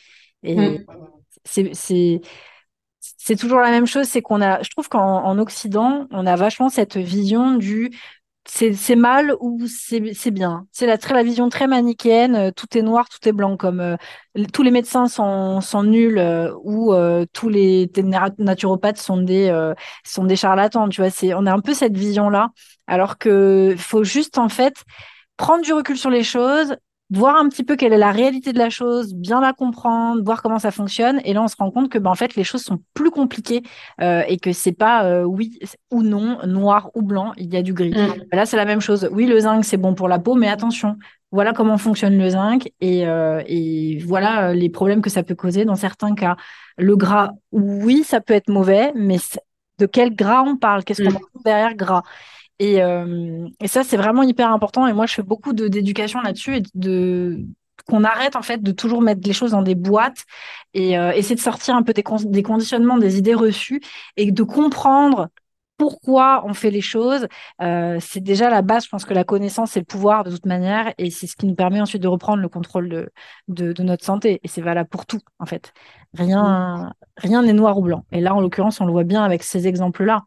[0.43, 0.85] Et Mm.
[1.45, 1.71] c'est,
[2.99, 6.35] c'est, toujours la même chose, c'est qu'on a, je trouve qu'en en Occident, on a
[6.35, 7.91] vachement cette vision du
[8.49, 10.67] c'est, mal ou c'est, bien.
[10.71, 13.95] C'est la, la vision très manichéenne, euh, tout est noir, tout est blanc, comme euh,
[14.53, 17.89] tous les médecins sont, sont nuls euh, ou euh, tous les
[18.37, 19.73] naturopathes sont des, euh,
[20.03, 21.09] sont des charlatans, tu vois.
[21.09, 22.49] C'est, on a un peu cette vision-là,
[22.87, 24.83] alors que faut juste en fait
[25.37, 26.75] prendre du recul sur les choses,
[27.11, 30.41] voir un petit peu quelle est la réalité de la chose, bien la comprendre, voir
[30.43, 31.19] comment ça fonctionne.
[31.25, 33.63] Et là, on se rend compte que, ben, en fait, les choses sont plus compliquées
[34.01, 35.57] euh, et que c'est pas euh, oui
[35.91, 37.91] ou non, noir ou blanc, il y a du gris.
[37.91, 38.25] Mm.
[38.31, 39.09] Là, c'est la même chose.
[39.11, 40.97] Oui, le zinc, c'est bon pour la peau, mais attention,
[41.31, 45.65] voilà comment fonctionne le zinc et, euh, et voilà les problèmes que ça peut causer
[45.65, 46.35] dans certains cas.
[46.77, 49.17] Le gras, oui, ça peut être mauvais, mais
[49.79, 50.83] de quel gras on parle?
[50.83, 51.15] Qu'est-ce qu'on Mm.
[51.15, 52.03] entend derrière gras?
[52.59, 54.87] Et, euh, et ça, c'est vraiment hyper important.
[54.87, 57.39] Et moi, je fais beaucoup d'éducation là-dessus et de
[57.87, 60.25] qu'on arrête en fait de toujours mettre les choses dans des boîtes
[60.73, 63.81] et euh, essayer de sortir un peu des, con- des conditionnements, des idées reçues
[64.17, 65.29] et de comprendre
[65.77, 67.25] pourquoi on fait les choses.
[67.61, 68.83] Euh, c'est déjà la base.
[68.83, 71.45] Je pense que la connaissance, c'est le pouvoir de toute manière et c'est ce qui
[71.45, 73.09] nous permet ensuite de reprendre le contrôle de,
[73.47, 74.41] de, de notre santé.
[74.43, 75.71] Et c'est valable pour tout, en fait.
[76.13, 78.03] Rien, rien n'est noir ou blanc.
[78.11, 80.25] Et là, en l'occurrence, on le voit bien avec ces exemples-là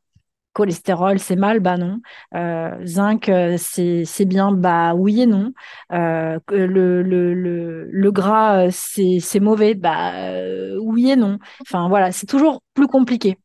[0.52, 2.00] cholestérol, c'est mal, bah non.
[2.34, 5.52] Euh, zinc, euh, c'est bien, bah oui et non.
[5.92, 11.38] Euh, le, le, le, le gras, c'est mauvais, bah euh, oui et non.
[11.62, 13.38] Enfin voilà, c'est toujours plus compliqué.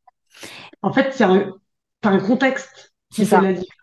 [0.82, 1.54] En fait, c'est un,
[2.20, 3.42] contexte qui fait ça.
[3.42, 3.74] la différence.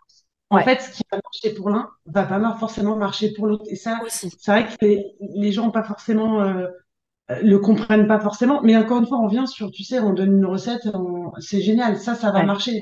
[0.49, 0.63] En Ouais.
[0.63, 3.65] fait, ce qui va marcher pour l'un va pas forcément marcher pour l'autre.
[3.69, 4.29] Et ça, Aussi.
[4.37, 5.03] c'est vrai que les,
[5.35, 6.41] les gens pas forcément
[7.29, 8.61] le comprennent pas forcément.
[8.63, 11.61] Mais encore une fois, on vient sur, tu sais, on donne une recette, on- c'est
[11.61, 12.45] génial, ça, ça va Ouais.
[12.45, 12.81] marcher.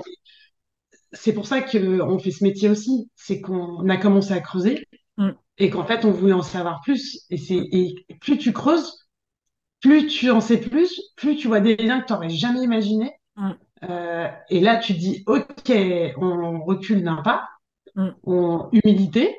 [1.14, 4.86] C'est pour ça que on fait ce métier aussi, c'est qu'on a commencé à creuser
[5.18, 5.30] Mm.
[5.59, 7.26] et qu'en fait, on voulait en savoir plus.
[7.30, 9.07] Et c'est et plus tu creuses,
[9.82, 13.11] plus tu en sais plus, plus tu vois des liens que tu n'aurais jamais imaginés.
[13.36, 13.51] Mm.
[13.84, 15.72] Euh, et là, tu dis, OK,
[16.18, 17.47] on recule d'un pas,
[17.95, 18.09] Mm.
[18.24, 19.36] on, humilité.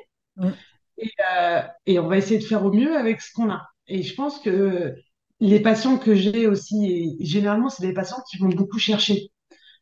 [0.97, 3.67] Et, euh, et on va essayer de faire au mieux avec ce qu'on a.
[3.87, 4.95] Et je pense que
[5.39, 9.29] les patients que j'ai aussi, et généralement, c'est des patients qui vont beaucoup chercher.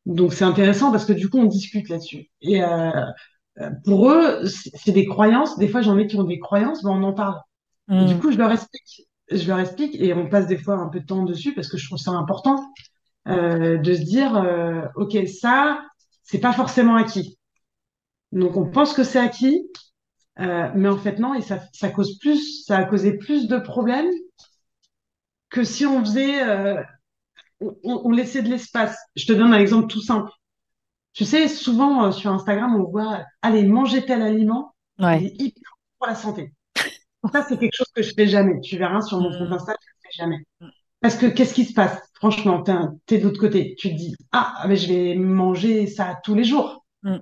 [0.06, 2.30] Donc c'est intéressant parce que du coup, on discute là-dessus.
[2.42, 2.92] Et euh,
[3.60, 5.58] euh, pour eux, c'est des croyances.
[5.60, 7.40] Des fois, j'en ai qui ont des croyances, mais on en parle.
[8.00, 8.20] Et du Mm.
[8.20, 9.08] coup, je leur explique.
[9.32, 11.78] Je leur explique et on passe des fois un peu de temps dessus parce que
[11.78, 12.64] je trouve ça important
[13.30, 15.82] euh, de se dire, euh, OK, ça,
[16.24, 17.40] c'est pas forcément acquis.
[18.34, 19.68] Donc on pense que c'est acquis,
[20.40, 23.60] euh, mais en fait non, et ça, ça cause plus, ça a causé plus de
[23.60, 24.10] problèmes
[25.50, 26.82] que si on faisait, euh,
[27.84, 28.98] on, on laissait de l'espace.
[29.16, 30.32] Je te donne un exemple tout simple.
[31.14, 35.24] Tu sais, souvent euh, sur Instagram, on voit, allez, manger tel aliment, Ouais.
[35.26, 36.54] est hyper bon pour la santé.
[37.34, 38.60] Ça, c'est quelque chose que je fais jamais.
[38.62, 39.54] Tu verras sur mon compte Mm.
[39.54, 40.46] Insta, je le fais jamais.
[41.02, 42.00] Parce que qu'est-ce qui se passe?
[42.16, 42.64] Franchement,
[43.06, 43.76] t'es, de l'autre côté.
[43.78, 46.86] Tu te dis, ah, mais je vais manger ça tous les jours.
[47.04, 47.18] Mm.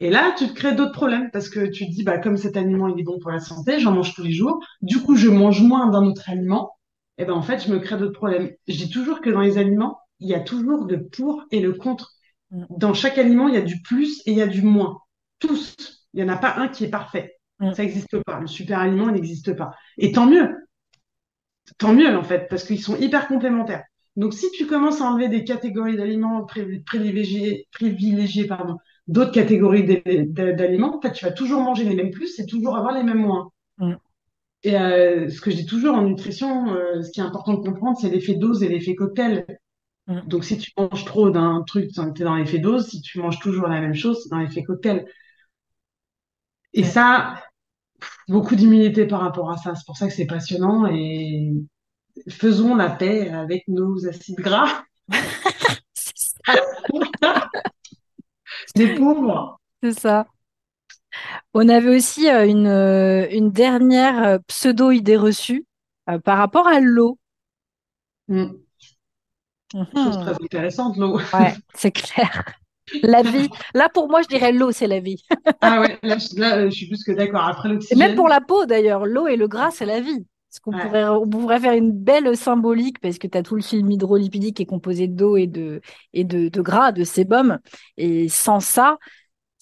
[0.00, 2.56] Et là, tu te crées d'autres problèmes parce que tu te dis, bah, comme cet
[2.56, 4.58] aliment, il est bon pour la santé, j'en mange tous les jours.
[4.82, 6.72] Du coup, je mange moins d'un autre aliment.
[7.18, 8.50] Et ben, en fait, je me crée d'autres problèmes.
[8.66, 11.72] Je dis toujours que dans les aliments, il y a toujours le pour et le
[11.72, 12.12] contre.
[12.50, 12.64] Mm.
[12.70, 14.98] Dans chaque aliment, il y a du plus et il y a du moins.
[15.38, 15.76] Tous.
[16.12, 17.36] Il n'y en a pas un qui est parfait.
[17.60, 17.72] Mm.
[17.72, 18.40] Ça n'existe pas.
[18.40, 19.72] Le super aliment, n'existe pas.
[19.98, 20.48] Et tant mieux.
[21.78, 23.84] Tant mieux, en fait, parce qu'ils sont hyper complémentaires.
[24.16, 28.76] Donc, si tu commences à enlever des catégories d'aliments pri- privilégiés, privilégiés, pardon,
[29.08, 32.94] d'autres catégories d'aliments, en fait, tu vas toujours manger les mêmes plus et toujours avoir
[32.94, 33.50] les mêmes moins.
[33.78, 33.94] Mm.
[34.64, 37.68] Et euh, ce que je dis toujours en nutrition, euh, ce qui est important de
[37.68, 39.46] comprendre, c'est l'effet dose et l'effet cocktail.
[40.06, 40.20] Mm.
[40.26, 42.88] Donc, si tu manges trop d'un truc, tu es dans l'effet dose.
[42.88, 45.06] Si tu manges toujours la même chose, c'est dans l'effet cocktail.
[46.74, 46.84] Et Ouais.
[46.84, 47.42] ça,
[48.28, 49.74] beaucoup d'humilité par rapport à ça.
[49.74, 51.52] C'est pour ça que c'est passionnant et
[52.28, 54.84] faisons la paix avec nos acides gras.
[58.76, 59.60] Les pauvres.
[59.82, 60.26] C'est ça.
[61.52, 65.66] On avait aussi euh, une, euh, une dernière euh, pseudo-idée reçue
[66.24, 67.18] par rapport à l'eau.
[68.28, 68.46] Mm.
[69.72, 71.18] Chose très intéressante, l'eau.
[71.18, 72.44] Ouais, c'est clair.
[73.02, 73.48] La vie.
[73.74, 75.24] Là, pour moi, je dirais l'eau, c'est la vie.
[75.60, 77.44] Ah ouais, là, je, là, je suis plus que d'accord.
[77.44, 80.26] Après Et même l'oxygène, pour la peau, d'ailleurs, l'eau et le gras, c'est la vie.
[80.50, 80.82] Parce qu'on ouais.
[80.82, 84.56] pourrait, on pourrait faire une belle symbolique parce que tu as tout le film hydrolipidique
[84.58, 85.80] qui est composé d'eau et de,
[86.12, 87.58] et de, de gras, de sébum.
[87.96, 88.98] Et sans ça,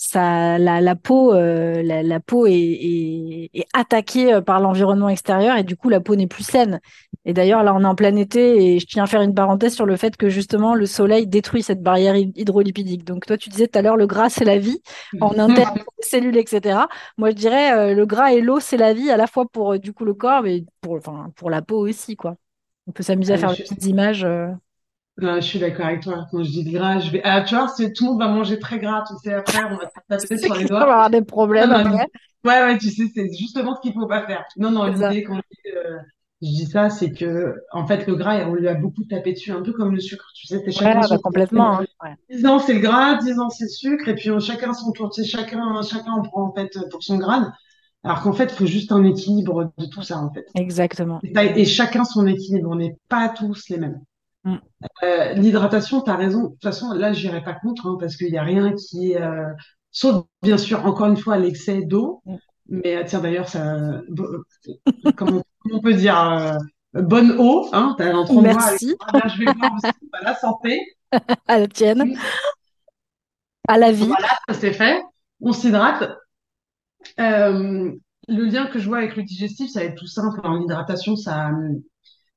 [0.05, 5.09] ça, la, la peau, euh, la, la peau est, est, est attaquée euh, par l'environnement
[5.09, 6.81] extérieur et du coup la peau n'est plus saine.
[7.25, 9.75] Et d'ailleurs là on est en plein été et je tiens à faire une parenthèse
[9.75, 13.05] sur le fait que justement le soleil détruit cette barrière hy- hydrolipidique.
[13.05, 14.83] Donc toi tu disais tout à l'heure le gras c'est la vie
[15.21, 16.89] en interne pour les cellules etc.
[17.17, 19.75] Moi je dirais euh, le gras et l'eau c'est la vie à la fois pour
[19.75, 22.37] euh, du coup le corps mais pour enfin pour la peau aussi quoi.
[22.89, 24.27] On peut s'amuser à Euh, faire des petites images.
[25.19, 26.27] Non, je suis d'accord avec toi.
[26.31, 27.21] Quand je dis gras, je vais.
[27.25, 29.77] Ah, tu vois, c'est- tout le monde va manger très gras, tu sais, après, on
[29.77, 30.83] va te taper sur les qu'il va doigts.
[30.85, 32.07] avoir des problèmes non, après.
[32.45, 34.45] ouais, ouais, tu sais, c'est justement ce qu'il faut pas faire.
[34.57, 35.41] Non, non, l'idée, quand je
[35.71, 35.99] dis, euh,
[36.43, 39.53] je dis ça, c'est que, en fait, le gras, on lui a beaucoup tapé dessus,
[39.53, 41.23] un peu comme le sucre, tu sais, c'est Ouais, chacun bah, son tour.
[41.23, 41.81] complètement.
[41.81, 41.87] hein.
[42.03, 42.15] Ouais.
[42.31, 45.11] 10 ans, c'est le gras, 10 ans, c'est le sucre, et puis chacun son tour,
[45.11, 47.53] tu sais, chacun, chacun en prend, en fait, pour son grade.
[48.05, 50.47] Alors qu'en fait, il faut juste un équilibre de tout ça, en fait.
[50.55, 51.21] Exactement.
[51.23, 54.01] Et chacun son équilibre, on n'est pas tous les mêmes.
[54.45, 54.57] Mm.
[55.05, 56.45] Euh, l'hydratation, tu as raison.
[56.45, 59.20] De toute façon, là, j'irai pas contre, hein, parce qu'il n'y a rien qui est...
[59.20, 59.49] euh,
[59.90, 62.22] Sauf, bien sûr, encore une fois, l'excès d'eau.
[62.24, 62.34] Mm.
[62.68, 63.76] Mais euh, tiens, d'ailleurs, ça...
[65.16, 66.57] comment on peut dire euh,
[66.95, 69.20] Bonne eau, hein, avec Merci moi.
[69.20, 70.80] Là, je vais boire aussi, à la santé.
[71.47, 72.16] à la tienne,
[73.68, 74.07] à la vie.
[74.07, 75.03] Voilà, ça c'est fait.
[75.40, 76.16] On s'hydrate.
[78.28, 80.40] Le lien que je vois avec le digestif, ça va être tout simple.
[80.45, 81.51] En l'hydratation, ça,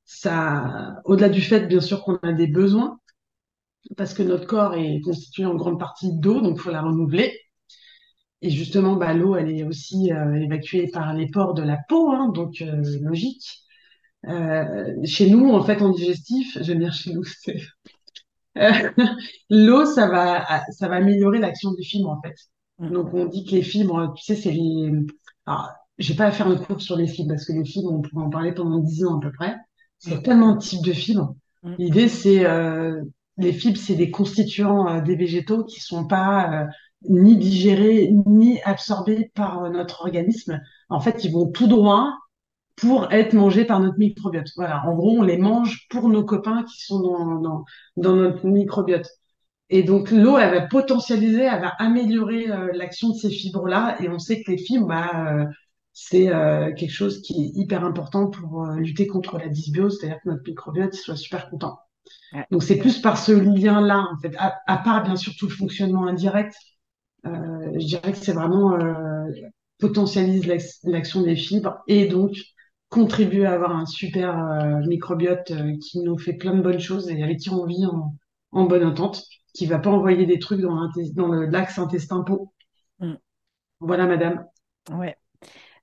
[0.06, 3.00] ça, au-delà du fait, bien sûr, qu'on a des besoins,
[3.98, 7.38] parce que notre corps est constitué en grande partie d'eau, donc il faut la renouveler.
[8.42, 12.12] Et justement, bah, l'eau, elle est aussi euh, évacuée par les pores de la peau,
[12.12, 13.62] hein, donc euh, logique.
[14.28, 17.58] Euh, chez nous, en fait, en digestif, j'aime bien chez nous, c'est
[19.50, 22.36] l'eau, ça va, ça va améliorer l'action des fibres, en fait.
[22.80, 22.92] Mm.
[22.92, 24.92] Donc, on dit que les fibres, tu sais, c'est les.
[25.46, 28.02] Alors, j'ai pas à faire un cours sur les fibres parce que les fibres, on
[28.02, 29.56] pourrait en parler pendant 10 ans à peu près.
[29.98, 30.22] C'est Mm.
[30.24, 31.36] tellement de types de fibres.
[31.64, 31.76] Mm.
[31.78, 32.46] L'idée, c'est.
[32.46, 33.02] euh,
[33.38, 36.66] les fibres, c'est des constituants euh, des végétaux qui sont pas euh,
[37.10, 40.62] ni digérés ni absorbés par euh, notre organisme.
[40.90, 42.14] En fait, ils vont tout droit
[42.78, 44.48] pour être mangés par notre microbiote.
[44.58, 44.84] Voilà.
[44.88, 47.66] En gros, on les mange pour nos copains qui sont dans, dans,
[47.98, 49.08] dans notre microbiote.
[49.70, 53.98] Et donc, l'eau, elle va potentialiser, elle va améliorer l'action de ces fibres-là.
[54.02, 55.48] Et on sait que les fibres, bah,
[55.98, 60.20] c'est euh, quelque chose qui est hyper important pour euh, lutter contre la dysbiose, c'est-à-dire
[60.22, 61.80] que notre microbiote soit super content.
[62.34, 62.46] Ouais.
[62.52, 65.54] Donc, c'est plus par ce lien-là, en fait, à, à part bien sûr tout le
[65.54, 66.54] fonctionnement indirect.
[67.26, 67.32] Euh,
[67.80, 69.32] je dirais que c'est vraiment euh,
[69.80, 70.46] potentialise
[70.84, 72.36] l'action des fibres et donc
[72.90, 74.38] contribue à avoir un super
[74.88, 78.16] microbiote qui nous fait plein de bonnes choses et avec qui on vit en,
[78.52, 79.24] en bonne entente,
[79.54, 82.54] qui va pas envoyer des trucs dans, dans l'axe intestin-peau.
[83.00, 83.14] Mm.
[83.80, 84.46] Voilà, madame.
[84.92, 85.18] Ouais.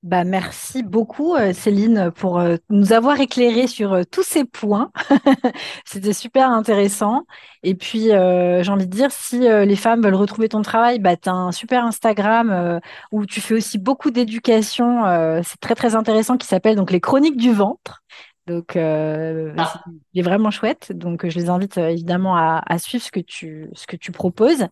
[0.02, 4.90] Bah, merci beaucoup, euh, Céline, pour euh, nous avoir éclairé sur euh, tous ces points.
[5.84, 7.24] C'était super intéressant.
[7.62, 11.28] Et puis, j'ai envie de dire, si les femmes veulent retrouver ton travail, bah, tu
[11.28, 12.80] as un super Instagram
[13.12, 15.04] où tu fais aussi beaucoup d'éducation.
[15.44, 18.02] c'est très, très intéressant qui s'appelle donc les chroniques du ventre.
[18.48, 19.82] Donc, ah.
[20.12, 20.90] il est vraiment chouette.
[20.92, 24.66] Donc, je les invite évidemment à, à, suivre ce que tu, ce que tu proposes.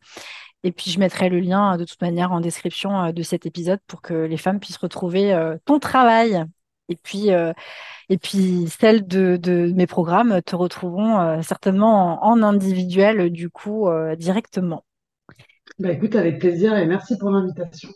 [0.62, 3.80] Et puis, je mettrai le lien de toute manière en description euh, de cet épisode
[3.86, 6.44] pour que les femmes puissent retrouver euh, ton travail.
[6.88, 7.52] Et puis, euh,
[8.08, 13.88] et puis celles de, mes programmes te retrouveront certainement en, individuel, du coup,
[14.18, 14.84] directement.
[15.78, 17.90] Bah, écoute, avec plaisir et merci pour l'invitation.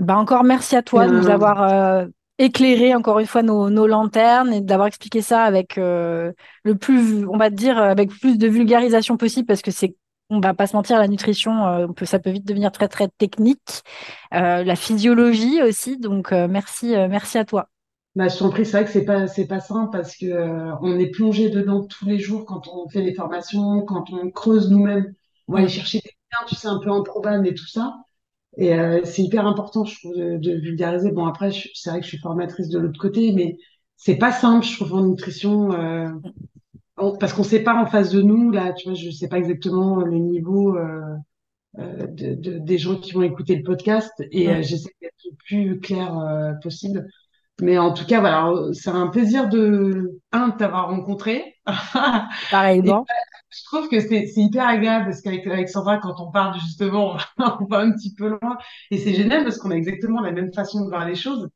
[0.00, 2.06] Bah, encore merci à toi de nous avoir
[2.38, 6.32] éclairé encore une fois nos, nos lanternes et d'avoir expliqué ça avec le
[6.80, 9.96] plus, on va dire, avec plus de vulgarisation possible parce que c'est
[10.30, 13.82] on va pas se mentir, la nutrition, euh, ça peut vite devenir très très technique.
[14.32, 17.68] Euh, la physiologie aussi, donc euh, merci, merci à toi.
[18.16, 20.26] Bah, je t'en prie, c'est vrai que c'est pas c'est pas simple parce que
[20.82, 24.70] on est plongé dedans tous les jours quand on fait les formations, quand on creuse
[24.70, 25.14] nous-mêmes,
[25.46, 27.98] on va aller chercher des liens, tu sais, un peu improbables et tout ça.
[28.56, 28.72] Et
[29.04, 31.12] c'est hyper important, je trouve, de, vulgariser.
[31.12, 33.56] Bon, après, c'est vrai que je suis formatrice de l'autre côté, mais
[33.96, 35.70] c'est pas simple, je trouve, en nutrition.
[37.18, 39.96] Parce qu'on sait pas en face de nous, là, tu vois, je sais pas exactement
[39.96, 41.16] le niveau euh,
[41.78, 45.36] euh de, de, des gens qui vont écouter le podcast et euh, j'essaie d'être le
[45.46, 46.14] plus clair
[46.62, 47.06] possible.
[47.60, 51.56] Mais en tout cas, voilà, c'est un plaisir de, un, de t'avoir rencontré.
[52.50, 53.04] Pareillement.
[53.50, 57.78] je trouve que c'est hyper agréable parce qu'avec Alexandra, quand on parle justement, on va
[57.78, 58.58] un petit peu loin.
[58.90, 61.48] Et c'est génial parce qu'on a exactement la même façon de voir les choses.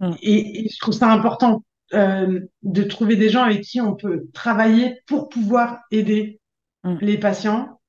[0.00, 0.12] Mm.
[0.22, 1.62] Et, et, je trouve ça important
[1.94, 6.40] euh, de trouver des gens avec qui on peut travailler pour pouvoir aider
[6.84, 6.96] mm.
[7.02, 7.80] les patients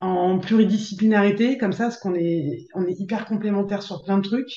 [0.00, 4.52] en pluridisciplinarité, comme ça, parce qu'on est, on est hyper complémentaires sur plein de trucs.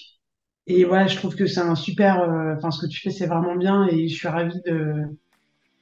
[0.68, 3.28] Et voilà, je trouve que c'est un super, euh, enfin, ce que tu fais, c'est
[3.28, 5.04] vraiment bien et je suis ravie de,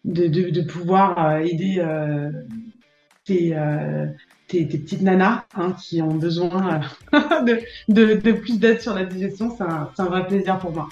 [0.06, 1.86] de, de, pouvoir euh, aider
[3.24, 3.56] tes,
[4.48, 6.82] tes, tes, petites nanas hein, qui ont besoin
[7.14, 9.56] de, de, de, plus d'aide sur la digestion.
[9.56, 10.90] C'est un, un vrai plaisir pour moi.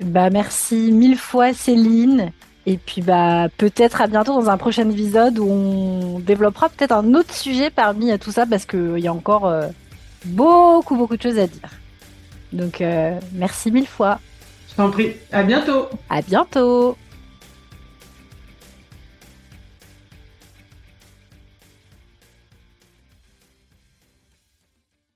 [0.00, 2.32] Bah, merci mille fois, Céline.
[2.66, 7.14] Et puis, bah, peut-être à bientôt dans un prochain épisode où on développera peut-être un
[7.14, 9.68] autre sujet parmi tout ça parce qu'il y a encore euh,
[10.24, 11.70] beaucoup, beaucoup de choses à dire.
[12.52, 14.18] Donc, euh, merci mille fois.
[14.70, 15.12] Je t'en prie.
[15.30, 15.86] À bientôt.
[16.08, 16.96] À bientôt.